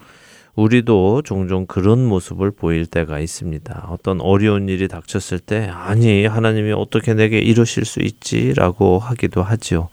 우리도 0.58 1.22
종종 1.22 1.68
그런 1.68 2.04
모습을 2.04 2.50
보일 2.50 2.88
때가 2.88 3.20
있습니다. 3.20 3.90
어떤 3.92 4.20
어려운 4.20 4.68
일이 4.70 4.88
닥쳤을 4.88 5.38
때, 5.38 5.70
아니, 5.72 6.26
하나님이 6.26 6.72
어떻게 6.72 7.14
내게 7.14 7.38
이러실 7.38 7.86
수 7.86 8.00
있지 8.00 8.54
라고 8.56 8.98
하기도 8.98 9.44
하지요. 9.44 9.90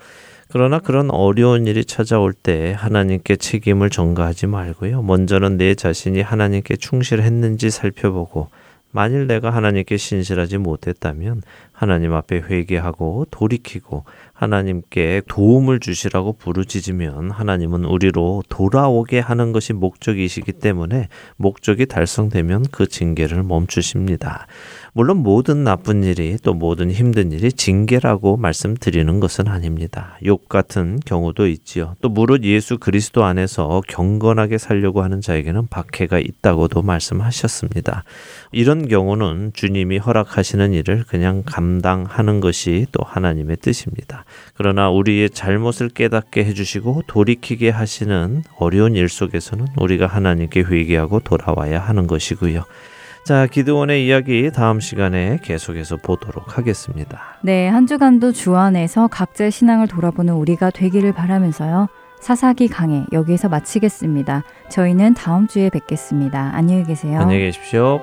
그러나 0.49 0.79
그런 0.79 1.11
어려운 1.11 1.67
일이 1.67 1.85
찾아올 1.85 2.33
때 2.33 2.75
하나님께 2.79 3.37
책임을 3.37 3.91
전가하지 3.91 4.47
말고요. 4.47 5.03
먼저는 5.03 5.59
내 5.59 5.75
자신이 5.75 6.23
하나님께 6.23 6.77
충실했는지 6.77 7.69
살펴보고, 7.69 8.49
만일 8.91 9.27
내가 9.27 9.51
하나님께 9.51 9.99
신실하지 9.99 10.59
못했다면 10.59 11.43
하나님 11.73 12.15
앞에 12.15 12.37
회개하고 12.37 13.27
돌이키고 13.31 14.05
하나님께 14.35 15.23
도움을 15.29 15.81
주시라고 15.81 16.35
부르짖으면 16.35 17.31
하나님은 17.31 17.85
우리로 17.85 18.43
돌아오게 18.49 19.21
하는 19.21 19.53
것이 19.53 19.73
목적이시기 19.73 20.53
때문에 20.53 21.09
목적이 21.37 21.87
달성되면 21.87 22.67
그 22.73 22.89
징계를 22.89 23.45
멈추십니다. 23.45 24.47
물론 24.97 25.25
모든 25.25 25.65
나쁜 25.65 26.05
일이 26.05 26.39
또 26.41 26.55
모든 26.55 26.89
힘든 26.89 27.33
일이 27.33 27.53
징계라고 27.53 28.37
말씀드리는 28.37 29.19
것은 29.19 29.49
아닙니다. 29.49 30.17
욕 30.25 30.49
같은 30.49 31.01
경우도 31.05 31.49
있지요. 31.49 31.97
또 32.01 32.09
무릇 32.09 32.45
예수 32.45 32.79
그리스도 32.79 33.25
안에서 33.25 33.83
경건하게 33.89 34.57
살려고 34.57 35.03
하는 35.03 35.21
자에게는 35.21 35.67
박해가 35.67 36.21
있다고도 36.21 36.83
말씀하셨습니다. 36.83 38.05
이런 38.53 38.87
경우는 38.87 39.51
주님이 39.53 39.99
허락하시는 39.99 40.73
일을 40.73 41.03
그냥 41.09 41.43
감당하는 41.45 42.39
것이 42.39 42.87
또 42.93 43.03
하나님의 43.05 43.57
뜻입니다. 43.57 44.25
그러나 44.55 44.91
우리의 44.91 45.31
잘못을 45.31 45.89
깨닫게 45.89 46.45
해주시고 46.45 47.03
돌이키게 47.09 47.71
하시는 47.71 48.45
어려운 48.59 48.95
일 48.95 49.09
속에서는 49.09 49.67
우리가 49.77 50.07
하나님께 50.07 50.61
회개하고 50.61 51.19
돌아와야 51.19 51.81
하는 51.81 52.07
것이고요. 52.07 52.65
자, 53.25 53.47
기드온의 53.47 54.07
이야기 54.07 54.51
다음 54.53 54.81
시간에 54.81 55.39
계속해서 55.43 55.97
보도록 55.97 56.59
하겠습니다. 56.59 57.39
네, 57.41 57.67
한 57.69 57.87
주간도 57.87 58.33
주 58.33 58.55
안에서 58.55 59.07
각자의 59.07 59.51
신앙을 59.51 59.89
돌아보는 59.89 60.35
우리가 60.35 60.69
되기를 60.69 61.13
바라면서요. 61.15 61.89
사사기 62.21 62.69
강해 62.69 63.05
여기에서 63.13 63.49
마치겠습니다. 63.49 64.45
저희는 64.69 65.15
다음 65.15 65.47
주에 65.47 65.71
뵙겠습니다. 65.71 66.51
안녕히 66.55 66.85
계세요. 66.85 67.19
안녕히 67.19 67.41
계십시오. 67.45 68.01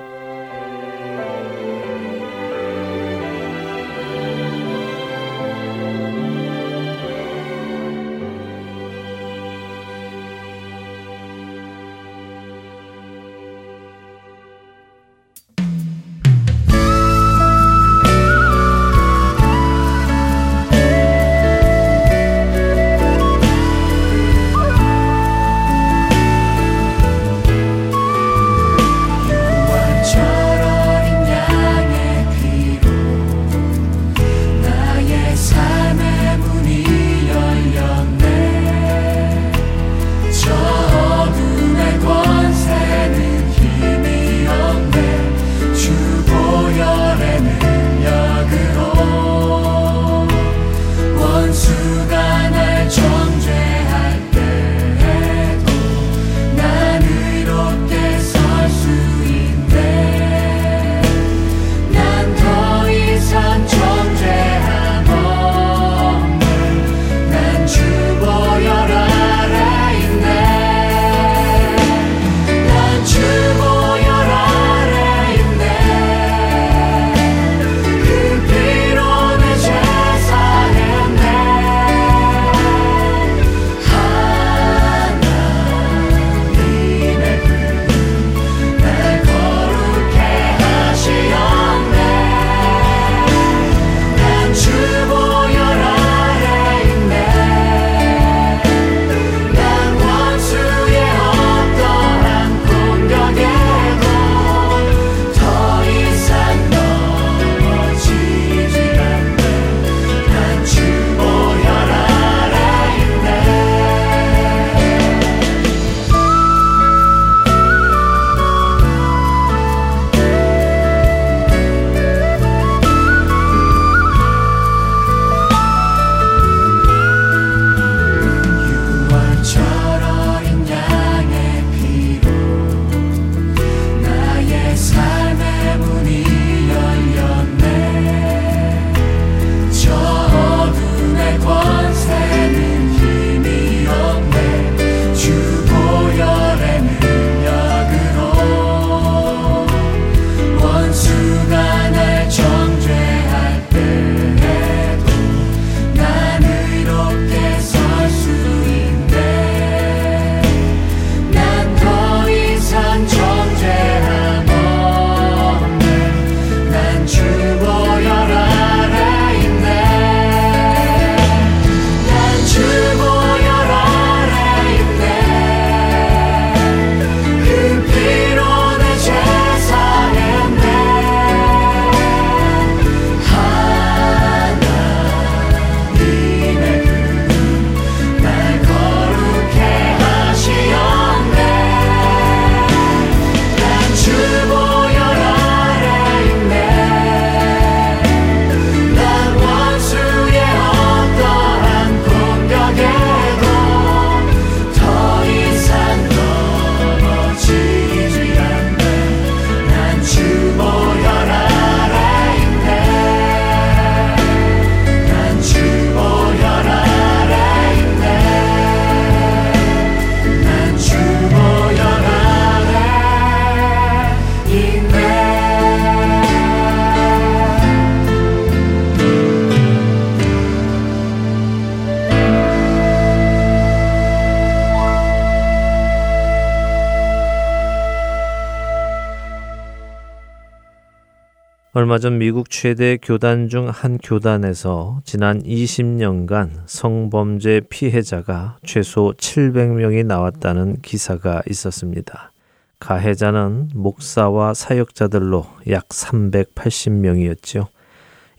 얼마 241.92 241.98
전 241.98 242.16
미국 242.16 242.48
최대 242.48 242.96
교단 242.96 243.50
중 243.50 243.68
한 243.68 243.98
교단에서 243.98 245.02
지난 245.04 245.42
20년간 245.42 246.62
성범죄 246.64 247.64
피해자가 247.68 248.56
최소 248.64 249.12
700명이 249.18 250.06
나왔다는 250.06 250.80
기사가 250.80 251.42
있었습니다. 251.50 252.32
가해자는 252.80 253.72
목사와 253.74 254.54
사역자들로 254.54 255.44
약 255.68 255.86
380명이었지요. 255.88 257.66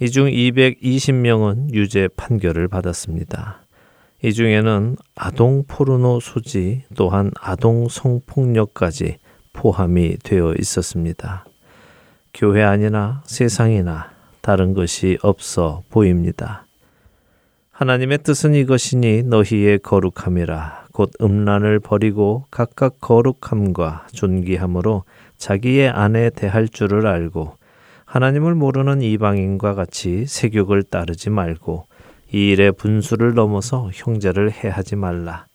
이중 0.02 0.26
220명은 0.26 1.76
유죄 1.76 2.08
판결을 2.08 2.68
받았습니다. 2.68 3.62
이 4.24 4.34
중에는 4.34 4.96
아동 5.14 5.64
포르노 5.68 6.22
소지 6.22 6.86
또한 6.96 7.30
아동 7.40 7.88
성폭력까지 7.88 9.18
포함이 9.54 10.18
되어 10.24 10.56
있었습니다. 10.58 11.46
교회 12.34 12.64
아니나 12.64 13.22
세상이나 13.26 14.10
다른 14.42 14.74
것이 14.74 15.18
없어 15.22 15.84
보입니다. 15.90 16.66
하나님의 17.72 18.20
뜻은 18.20 18.56
이것이니 18.56 19.24
너희의 19.24 19.80
거룩함이라 19.80 20.88
곧 20.92 21.12
음란을 21.22 21.80
버리고 21.80 22.46
각각 22.50 23.00
거룩함과 23.02 24.08
존귀함으로 24.12 25.04
자기의 25.38 25.90
아내 25.90 26.30
대할 26.30 26.68
줄을 26.68 27.08
알고 27.08 27.58
하나님을 28.06 28.56
모르는 28.56 29.02
이방인과 29.02 29.76
같이 29.76 30.26
세욕을 30.26 30.84
따르지 30.84 31.30
말고 31.30 31.88
이 32.32 32.52
일의 32.52 32.72
분수를 32.72 33.34
넘어서 33.34 33.90
형제를 33.94 34.52
해하지 34.52 34.96
말라. 34.96 35.46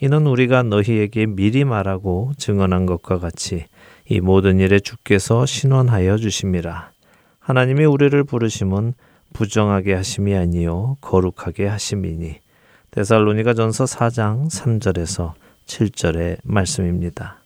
이는 0.00 0.26
우리가 0.26 0.64
너희에게 0.64 1.26
미리 1.26 1.64
말하고 1.64 2.32
증언한 2.38 2.86
것과 2.86 3.18
같이 3.18 3.66
이 4.06 4.20
모든 4.20 4.60
일에 4.60 4.80
주께서 4.80 5.46
신원하여 5.46 6.18
주심이라. 6.18 6.90
하나님이 7.38 7.84
우리를 7.86 8.22
부르심은 8.24 8.92
부정하게 9.32 9.94
하심이 9.94 10.34
아니요 10.34 10.98
거룩하게 11.00 11.66
하심이니. 11.66 12.40
데살로니가 12.90 13.54
전서 13.54 13.84
4장 13.84 14.50
3절에서 14.50 15.32
7절의 15.66 16.38
말씀입니다. 16.44 17.38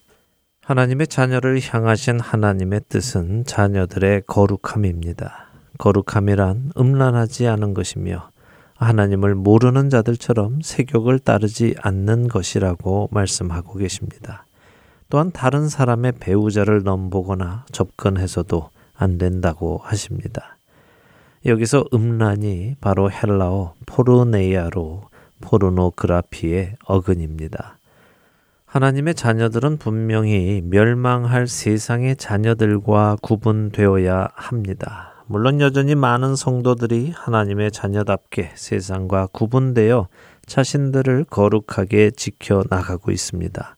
하나님의 0.63 1.07
자녀를 1.07 1.61
향하신 1.63 2.21
하나님의 2.21 2.83
뜻은 2.89 3.45
자녀들의 3.45 4.25
거룩함입니다. 4.27 5.49
거룩함이란 5.79 6.73
음란하지 6.77 7.47
않은 7.47 7.73
것이며 7.73 8.31
하나님을 8.75 9.37
모르는 9.37 9.91
자들처럼 9.91 10.61
세욕을 10.63 11.21
따르지 11.21 11.77
않는 11.81 12.29
것이라고 12.29 13.09
말씀하고 13.13 13.79
계십니다. 13.79 14.48
또한 15.11 15.31
다른 15.33 15.69
사람의 15.69 16.13
배우자를 16.21 16.83
넘보거나 16.83 17.65
접근해서도 17.73 18.71
안 18.95 19.17
된다고 19.17 19.81
하십니다. 19.83 20.59
여기서 21.47 21.85
음란이 21.95 22.77
바로 22.81 23.11
헬라어 23.11 23.75
포르네이아로 23.87 25.03
포르노그라피의 25.41 26.77
어근입니다. 26.85 27.79
하나님의 28.67 29.15
자녀들은 29.15 29.79
분명히 29.79 30.61
멸망할 30.63 31.47
세상의 31.47 32.17
자녀들과 32.17 33.17
구분되어야 33.23 34.29
합니다. 34.35 35.15
물론 35.27 35.61
여전히 35.61 35.95
많은 35.95 36.37
성도들이 36.37 37.13
하나님의 37.15 37.73
자녀답게 37.73 38.53
세상과 38.57 39.29
구분되어 39.33 40.09
자신들을 40.45 41.25
거룩하게 41.31 42.11
지켜 42.11 42.63
나가고 42.69 43.11
있습니다. 43.11 43.78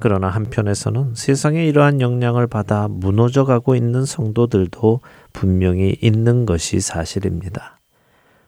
그러나 0.00 0.28
한편에서는 0.28 1.14
세상에 1.16 1.66
이러한 1.66 2.00
영향을 2.00 2.46
받아 2.46 2.86
무너져 2.88 3.44
가고 3.44 3.74
있는 3.74 4.04
성도들도 4.04 5.00
분명히 5.32 5.96
있는 6.00 6.46
것이 6.46 6.80
사실입니다. 6.80 7.80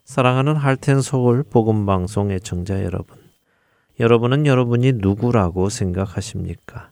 사랑하는 0.04 0.54
할텐 0.54 1.02
서울 1.02 1.42
복음 1.42 1.86
방송 1.86 2.30
애청자 2.30 2.84
여러분. 2.84 3.16
여러분은 3.98 4.46
여러분이 4.46 4.94
누구라고 4.96 5.68
생각하십니까? 5.68 6.90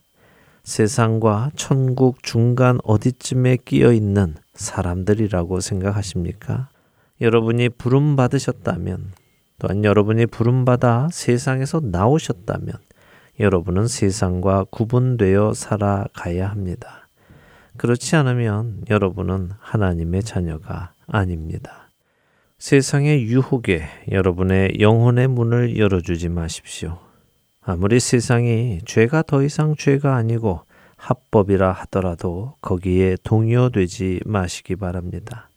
세상과 0.64 1.52
천국 1.56 2.22
중간 2.22 2.78
어디쯤에 2.84 3.59
끼어 3.64 3.92
있는 3.92 4.34
사람들이라고 4.54 5.61
생각하십니까? 5.61 6.68
여러분이 7.20 7.70
부름 7.70 8.16
받으셨다면 8.16 9.12
또한 9.59 9.84
여러분이 9.84 10.26
부름 10.26 10.64
받아 10.64 11.09
세상에서 11.11 11.80
나오셨다면 11.82 12.74
여러분은 13.41 13.86
세상과 13.86 14.64
구분되어 14.70 15.55
살아가야 15.55 16.49
합니다. 16.49 17.09
그렇지 17.76 18.16
않으면 18.16 18.82
여러분은 18.91 19.51
하나님의 19.61 20.24
자녀가 20.24 20.93
아닙니다. 21.07 21.91
세상의 22.59 23.22
유혹에 23.22 23.84
여러분의 24.11 24.80
영혼의 24.80 25.28
문을 25.28 25.78
열어주지 25.78 26.28
마십시오. 26.28 26.99
아무리 27.62 28.01
세상이 28.01 28.80
죄가 28.84 29.22
더 29.22 29.45
이상 29.45 29.76
죄가 29.76 30.16
아니고 30.16 30.62
합법이라 30.97 31.70
하더라도 31.70 32.55
거기에 32.61 33.16
동요되지 33.22 34.22
마시기 34.26 34.74
바랍니다. 34.74 35.49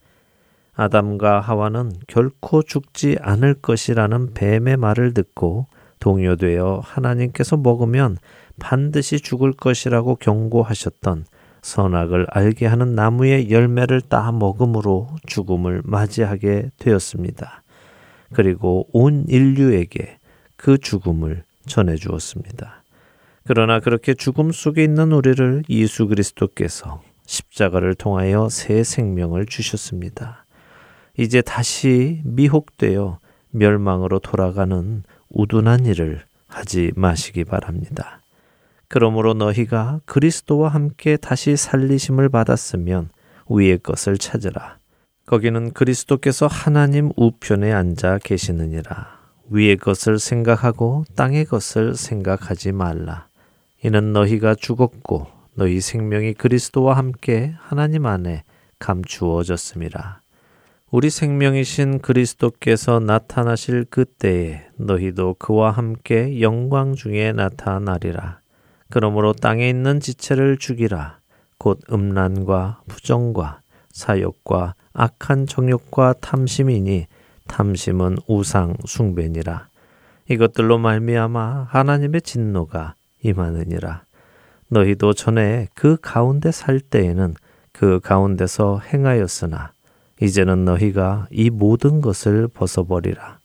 아담과 0.74 1.40
하와는 1.40 1.92
결코 2.08 2.62
죽지 2.62 3.18
않을 3.20 3.56
것이라는 3.56 4.34
뱀의 4.36 4.78
말을 4.78 5.16
듣고 5.16 5.68
동요되어 6.02 6.82
하나님께서 6.84 7.56
먹으면 7.56 8.18
반드시 8.60 9.22
죽을 9.22 9.54
것이라고 9.54 10.16
경고하셨던 10.18 11.26
선악을 11.62 12.28
알게 12.30 12.66
하는 12.66 12.96
나무의 12.96 13.50
열매를 13.50 14.02
따 14.02 14.32
먹음으로 14.32 15.08
죽음을 15.26 15.82
맞이하게 15.86 16.72
되었습니다. 16.78 17.64
그리고 18.34 18.88
온 18.92 19.26
인류에게 19.28 20.18
그 20.58 20.78
죽음을 20.78 21.44
전해 21.66 21.96
주었습니다. 21.96 22.84
그러나 23.44 23.80
그렇게 23.80 24.14
죽음 24.14 24.52
속에 24.52 24.84
있는 24.84 25.12
우리를 25.12 25.64
예수 25.70 26.08
그리스도께서 26.08 27.02
십자가를 27.26 27.96
통하여 27.96 28.50
새 28.50 28.84
생명을 28.84 29.46
주셨습니다. 29.46 30.46
이제 31.18 31.42
다시 31.42 32.22
미혹되어 32.26 33.20
멸망으로 33.52 34.20
돌아가는 34.20 35.04
우둔한 35.32 35.86
일을 35.86 36.24
하지 36.48 36.92
마시기 36.96 37.44
바랍니다. 37.44 38.22
그러므로 38.88 39.34
너희가 39.34 40.02
그리스도와 40.06 40.70
함께 40.70 41.18
다시 41.18 41.56
살리심을 41.56 42.30
받았으면 42.30 43.10
위의 43.50 43.80
것을 43.80 44.18
찾으라. 44.18 44.78
거기는 45.26 45.72
그리스도께서 45.72 46.48
하나님 46.48 47.12
우편에 47.16 47.72
앉아 47.72 48.20
계시느니라. 48.24 49.20
위의 49.50 49.78
것을 49.78 50.20
생각하고 50.20 51.06
땅의 51.16 51.46
것을 51.46 51.96
생각하지 51.96 52.72
말라. 52.72 53.28
이는 53.84 54.14
너희가 54.14 54.56
죽었고 54.56 55.28
너희 55.56 55.82
생명이 55.82 56.34
그리스도와 56.34 56.98
함께 56.98 57.54
하나님 57.60 58.06
안에 58.06 58.44
감추어졌음이라. 58.80 60.21
우리 60.94 61.10
생명이신 61.10 62.00
그리스도께서 62.00 63.00
나타나실 63.00 63.86
그때에 63.90 64.66
너희도 64.76 65.36
그와 65.40 65.72
함께 65.72 66.42
영광 66.42 66.96
중에 66.96 67.32
나타나리라. 67.32 68.42
그러므로 68.90 69.32
땅에 69.32 69.70
있는 69.70 70.02
지체를 70.02 70.58
죽이라. 70.58 71.20
곧 71.58 71.80
음란과 71.90 72.82
부정과 72.90 73.62
사욕과 73.90 74.76
악한 74.92 75.48
정욕과 75.48 76.16
탐심이니 76.20 77.08
탐심은 77.48 78.18
우상 78.28 78.76
숭배니라. 78.86 79.70
이것들로 80.30 80.78
말미암아 80.78 81.68
하나님의 81.70 82.22
진노가 82.22 82.96
임하느니라. 83.24 84.04
너희도 84.68 85.14
전에 85.14 85.70
그 85.74 85.96
가운데 86.02 86.52
살 86.52 86.82
때에는 86.82 87.36
그 87.72 88.02
가운데서 88.02 88.82
행하였으나 88.92 89.72
이제는 90.22 90.66
너희가 90.66 91.28
이 91.32 91.50
모든 91.50 92.00
것을 92.00 92.48
벗어버리라. 92.48 93.40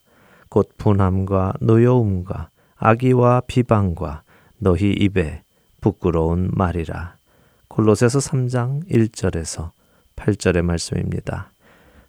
곧 0.49 0.71
분함과 0.77 1.55
노여움과 1.61 2.51
악의와 2.77 3.43
비방과 3.47 4.23
너희 4.59 4.93
입에 4.93 5.43
부끄러운 5.81 6.51
말이라. 6.53 7.17
골로새서 7.69 8.19
3장 8.19 8.89
1절에서 8.91 9.71
8절의 10.17 10.63
말씀입니다. 10.63 11.51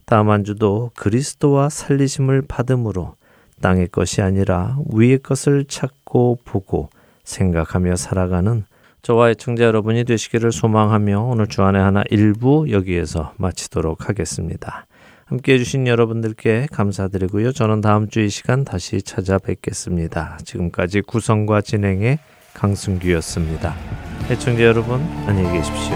다음 0.06 0.30
한 0.30 0.44
주도 0.44 0.92
그리스도와 0.96 1.70
살리심을 1.70 2.44
받음으로 2.44 3.16
땅의 3.62 3.90
것이 3.90 4.22
아니라 4.22 4.78
위의 4.94 5.20
것을 5.20 5.66
찾고 5.66 6.40
보고 6.46 6.90
생각하며 7.24 7.96
살아가는 7.96 8.66
저와 9.02 9.30
의청자 9.30 9.64
여러분이 9.64 10.04
되시기를 10.04 10.52
소망하며 10.52 11.22
오늘 11.22 11.48
주안의 11.48 11.82
하나 11.82 12.04
일부 12.10 12.70
여기에서 12.72 13.34
마치도록 13.38 14.10
하겠습니다. 14.10 14.86
함께 15.26 15.54
해주신 15.54 15.88
여러분들께 15.88 16.68
감사드리고요. 16.72 17.52
저는 17.52 17.82
다음 17.82 18.10
주 18.10 18.22
이 18.22 18.30
시간 18.30 18.64
다시 18.64 19.02
찾아뵙겠습니다. 19.02 20.40
지금까지 20.44 21.02
구성과 21.02 21.62
진행의 21.62 22.20
강승규였습니다. 22.54 23.76
해청자 24.30 24.64
여러분, 24.64 25.02
안녕히 25.28 25.58
계십시오. 25.58 25.94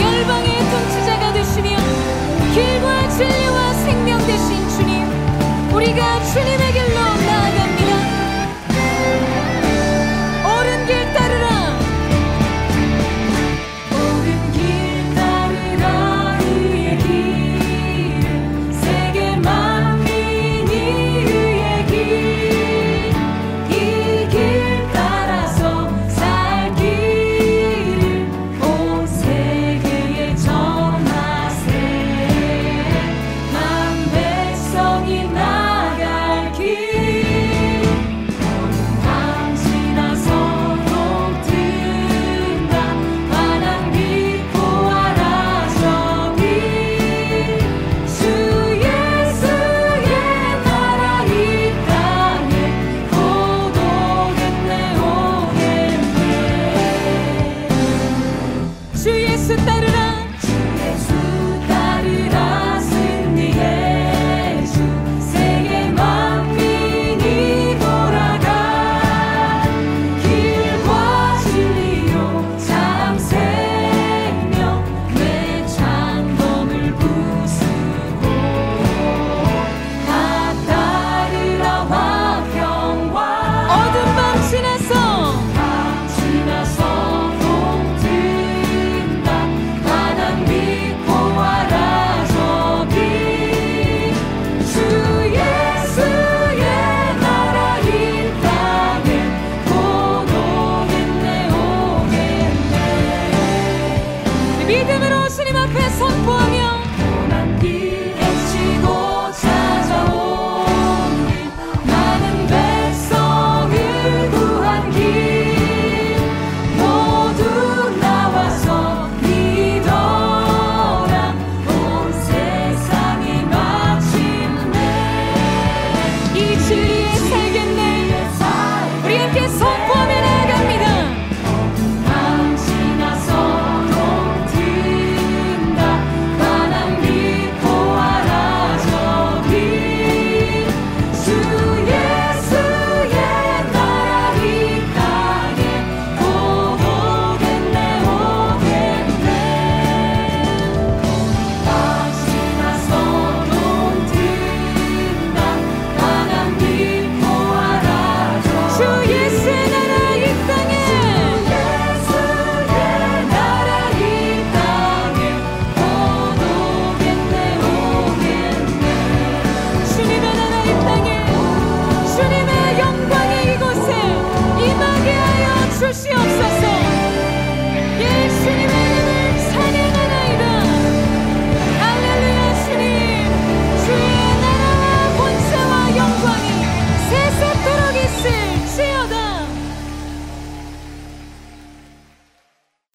열방의 0.00 0.58
통치자가 0.58 1.32
되시며 1.34 1.68
길과 2.54 3.08
진리와 3.10 3.72
생명 3.74 4.18
되신 4.20 4.68
주님, 4.68 5.74
우리가 5.74 6.22
주님 6.24 6.53